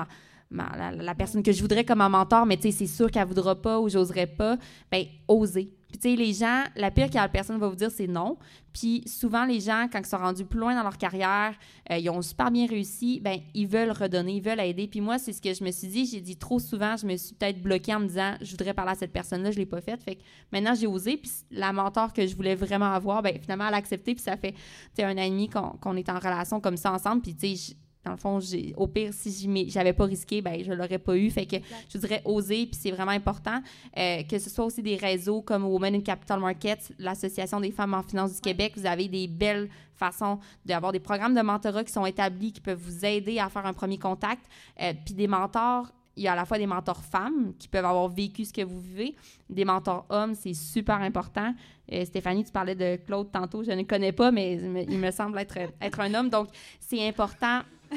[0.51, 3.61] la, personne que je voudrais comme un mentor, mais tu sais, c'est sûr qu'elle voudra
[3.61, 4.57] pas ou j'oserais pas.
[4.91, 5.73] Ben, oser.
[5.89, 8.37] Puis, tu sais, les gens, la pire que la personne va vous dire, c'est non.
[8.73, 11.55] Puis, souvent, les gens, quand ils sont rendus plus loin dans leur carrière,
[11.91, 14.89] euh, ils ont super bien réussi, ben ils veulent redonner, ils veulent aider.
[14.89, 16.07] Puis moi, c'est ce que je me suis dit.
[16.07, 18.93] J'ai dit trop souvent, je me suis peut-être bloquée en me disant, je voudrais parler
[18.93, 20.03] à cette personne-là, je l'ai pas faite.
[20.03, 20.23] Fait que
[20.53, 21.17] maintenant, j'ai osé.
[21.17, 24.15] Puis la mentor que je voulais vraiment avoir, ben finalement, elle a accepté.
[24.15, 24.59] Puis ça fait, tu
[24.97, 27.23] sais, un an et demi qu'on est en relation comme ça ensemble.
[27.23, 27.77] Puis, tu sais,
[28.07, 28.39] dans le fond,
[28.77, 31.29] au pire, si j'avais pas risqué, ben je l'aurais pas eu.
[31.29, 31.57] Fait que
[31.89, 33.61] je voudrais oser, puis c'est vraiment important
[33.99, 37.95] euh, que ce soit aussi des réseaux comme Women in Capital Markets, l'Association des femmes
[37.95, 38.75] en finance du Québec.
[38.77, 42.81] Vous avez des belles façons d'avoir des programmes de mentorat qui sont établis, qui peuvent
[42.81, 44.45] vous aider à faire un premier contact.
[44.81, 47.85] Euh, puis des mentors il y a à la fois des mentors femmes qui peuvent
[47.85, 49.15] avoir vécu ce que vous vivez,
[49.51, 51.55] des mentors hommes, c'est super important.
[51.93, 55.39] Euh, Stéphanie, tu parlais de Claude tantôt, je ne connais pas, mais il me semble
[55.39, 56.31] être, être un homme.
[56.31, 56.49] Donc,
[56.81, 57.61] c'est important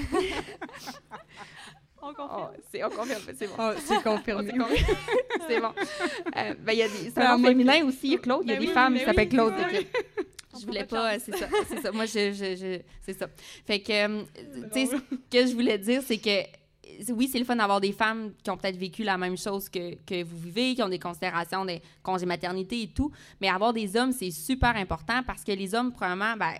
[2.02, 2.30] on confirme.
[2.32, 3.54] Oh, c'est, on confirme, c'est bon.
[3.60, 4.54] Oh, c'est confirmé.
[5.48, 5.74] c'est bon.
[6.38, 8.44] Euh, ben, y a des, c'est un nom féminin aussi, Claude.
[8.46, 9.54] Il y a ben des femmes qui s'appellent Claude.
[10.60, 11.92] Je voulais pas, c'est ça, c'est ça.
[11.92, 13.28] Moi, je, je, je c'est ça.
[13.66, 14.24] Fait que, euh,
[14.74, 14.96] tu sais, ce
[15.30, 16.42] que je voulais dire, c'est que
[17.10, 19.96] oui, c'est le fun d'avoir des femmes qui ont peut-être vécu la même chose que,
[20.06, 23.96] que, vous vivez, qui ont des considérations des congés maternité et tout, mais avoir des
[23.96, 26.54] hommes, c'est super important parce que les hommes, probablement, ben,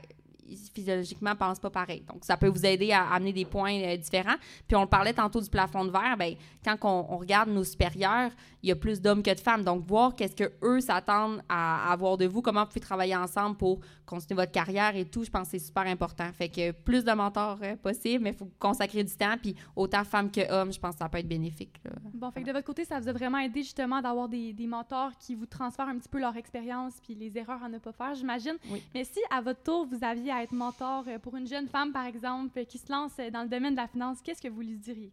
[0.74, 2.04] physiologiquement pensent pas pareil.
[2.08, 4.36] Donc, ça peut vous aider à amener des points euh, différents.
[4.68, 6.16] Puis, on le parlait tantôt du plafond de verre.
[6.18, 8.32] Bien, quand on, regarde nos supérieurs,
[8.62, 9.64] il y a plus d'hommes que de femmes.
[9.64, 13.58] Donc, voir qu'est-ce que eux s'attendent à, avoir de vous, comment vous pouvez travailler ensemble
[13.58, 16.32] pour continuer votre carrière et tout, je pense que c'est super important.
[16.34, 19.36] Fait que plus de mentors euh, possible, mais il faut consacrer du temps.
[19.42, 21.80] Puis, autant femmes que hommes, je pense que ça peut être bénéfique.
[22.14, 24.68] Bon, fait que de votre côté, ça vous a vraiment aidé justement d'avoir des, des
[24.68, 27.92] mentors qui vous transfèrent un petit peu leur expérience puis les erreurs à ne pas
[27.92, 28.56] faire, j'imagine.
[28.70, 28.82] Oui.
[28.94, 31.92] Mais si, à votre tour, vous aviez à être mentor euh, pour une jeune femme,
[31.92, 34.78] par exemple, qui se lance dans le domaine de la finance, qu'est-ce que vous lui
[34.78, 35.12] diriez?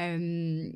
[0.00, 0.70] Euh,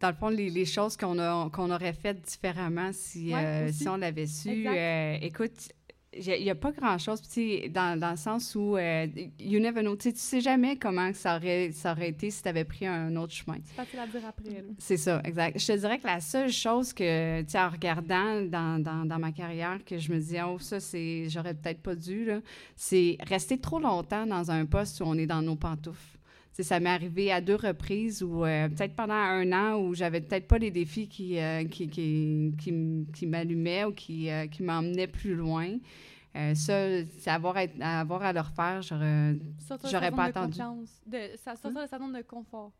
[0.00, 4.26] dans le fond, les, choses qu'on qu'on aurait faites différemment si, euh, si on l'avait
[4.26, 4.66] su.
[5.22, 5.72] écoute,
[6.12, 7.22] il n'y a pas grand-chose,
[7.70, 9.06] dans, dans le sens où, euh,
[9.38, 12.64] you never know, tu sais jamais comment ça aurait, ça aurait été si tu avais
[12.64, 13.58] pris un autre chemin.
[13.64, 14.64] C'est facile à dire après.
[14.78, 15.58] C'est ça, exact.
[15.58, 19.18] Je te dirais que la seule chose que, tu sais, en regardant dans, dans, dans,
[19.18, 22.30] ma carrière, que je me dis, oh, ça, c'est, j'aurais peut-être pas dû,
[22.74, 26.19] c'est rester trop longtemps dans un poste où on est dans nos pantoufles
[26.58, 30.58] ça m'est arrivé à deux reprises ou peut-être pendant un an où j'avais peut-être pas
[30.58, 31.38] les défis qui,
[31.70, 35.78] qui, qui, qui, m'allumaient ou qui, qui m'emmenaient plus loin.
[36.34, 39.36] ça, c'est avoir, à, avoir à le refaire, j'aurais,
[39.90, 40.58] j'aurais pas attendu.
[41.06, 42.72] De, ça sort de de confort.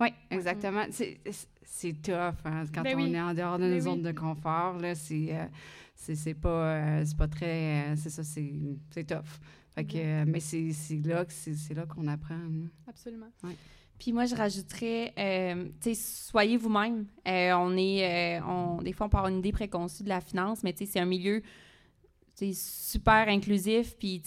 [0.00, 0.84] Oui, exactement.
[0.90, 4.78] C'est tough hein, quand ben on est en dehors de ben nos zones de confort.
[4.78, 5.46] Là, c'est, euh,
[5.94, 7.92] c'est, pas, euh, c'est pas très.
[7.92, 9.40] Euh, c'est ça, c'est, tough.
[9.74, 10.72] Fait que, mais c'est,
[11.04, 12.34] là, c'est, là qu'on apprend.
[12.34, 12.68] Hein.
[12.86, 13.26] Absolument.
[13.98, 15.12] Puis moi, je rajouterais,
[15.80, 17.06] tu sais, soyez vous-même.
[17.26, 20.84] on est, on, des fois, on part une idée préconçue de la finance, mais tu
[20.84, 21.42] sais, c'est un milieu
[22.34, 24.20] c'est super inclusif, puis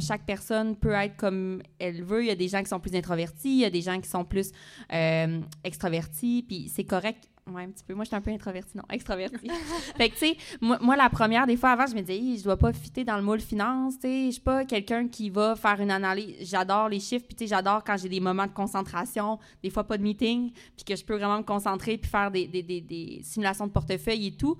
[0.00, 2.22] chaque personne peut être comme elle veut.
[2.22, 4.08] Il y a des gens qui sont plus introvertis, il y a des gens qui
[4.08, 4.50] sont plus
[4.92, 7.28] euh, extrovertis, puis c'est correct.
[7.50, 7.92] Ouais, un petit peu.
[7.94, 9.50] Moi, je suis un peu introvertie, non, extravertie.
[9.96, 12.56] fait que, tu sais, moi, la première, des fois, avant, je me disais, je dois
[12.56, 14.26] pas fitter dans le moule finance, tu sais.
[14.26, 16.36] Je suis pas quelqu'un qui va faire une analyse.
[16.40, 19.84] J'adore les chiffres, puis, tu sais, j'adore quand j'ai des moments de concentration, des fois
[19.84, 22.80] pas de meeting, puis que je peux vraiment me concentrer, puis faire des, des, des,
[22.80, 24.56] des simulations de portefeuille et tout.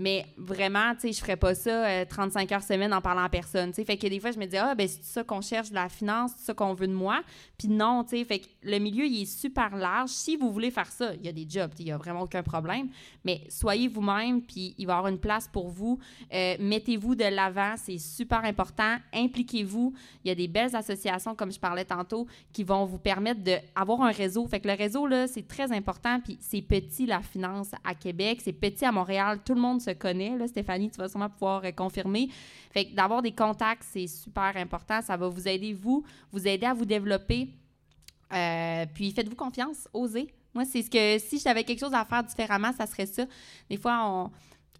[0.00, 3.28] Mais vraiment, tu sais, je ferais pas ça 35 euh, heures semaine en parlant à
[3.28, 3.84] personne, tu sais.
[3.84, 5.90] Fait que des fois, je me dis, ah, ben, c'est ça qu'on cherche de la
[5.90, 7.20] finance, c'est ça qu'on veut de moi.
[7.58, 8.24] Puis non, tu sais.
[8.24, 10.08] Fait que le milieu, il est super large.
[10.08, 12.42] Si vous voulez faire ça, il y a des jobs, il y a vraiment aucun
[12.42, 12.88] problème.
[13.26, 15.98] Mais soyez vous-même, puis il va y avoir une place pour vous.
[16.32, 18.96] Euh, mettez-vous de l'avant, c'est super important.
[19.12, 19.92] Impliquez-vous.
[20.24, 24.00] Il y a des belles associations, comme je parlais tantôt, qui vont vous permettre d'avoir
[24.00, 24.46] un réseau.
[24.46, 26.20] Fait que le réseau, là, c'est très important.
[26.20, 28.40] Puis c'est petit, la finance à Québec.
[28.42, 29.40] C'est petit à Montréal.
[29.44, 30.36] Tout le monde se connaît.
[30.36, 32.28] Là, Stéphanie, tu vas sûrement pouvoir euh, confirmer.
[32.72, 35.00] Fait que d'avoir des contacts, c'est super important.
[35.02, 37.48] Ça va vous aider, vous, vous aider à vous développer.
[38.32, 40.32] Euh, puis faites-vous confiance, osez.
[40.54, 43.24] Moi, c'est ce que si j'avais quelque chose à faire différemment, ça serait ça.
[43.68, 44.30] Des fois, on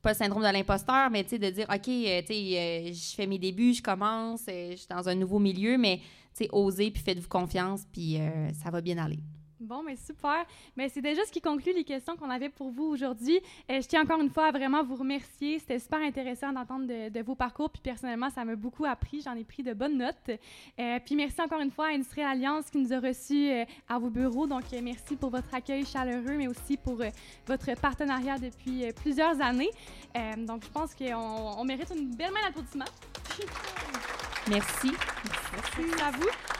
[0.03, 3.15] pas le syndrome de l'imposteur, mais tu sais, de dire, OK, euh, tu sais, je
[3.15, 5.99] fais mes débuts, je commence, je suis dans un nouveau milieu, mais
[6.35, 8.17] tu sais, osez, puis faites-vous confiance, puis
[8.65, 9.19] ça va bien aller.
[9.61, 10.47] Bon, mais super.
[10.75, 13.41] Mais c'est déjà ce qui conclut les questions qu'on avait pour vous aujourd'hui.
[13.71, 15.59] Euh, je tiens encore une fois à vraiment vous remercier.
[15.59, 17.69] C'était super intéressant d'entendre de, vos parcours.
[17.69, 19.21] Puis personnellement, ça m'a beaucoup appris.
[19.21, 20.31] J'en ai pris de bonnes notes.
[20.79, 23.99] Euh, puis merci encore une fois à Industrial Alliance qui nous a reçus euh, à
[23.99, 24.47] vos bureaux.
[24.47, 26.99] Donc merci pour votre accueil chaleureux, mais aussi pour
[27.47, 29.71] votre partenariat depuis plusieurs années.
[30.39, 32.87] donc je pense qu'on on mérite une belle main d'applaudissement.
[34.49, 34.93] Merci.
[35.53, 36.60] Merci à vous.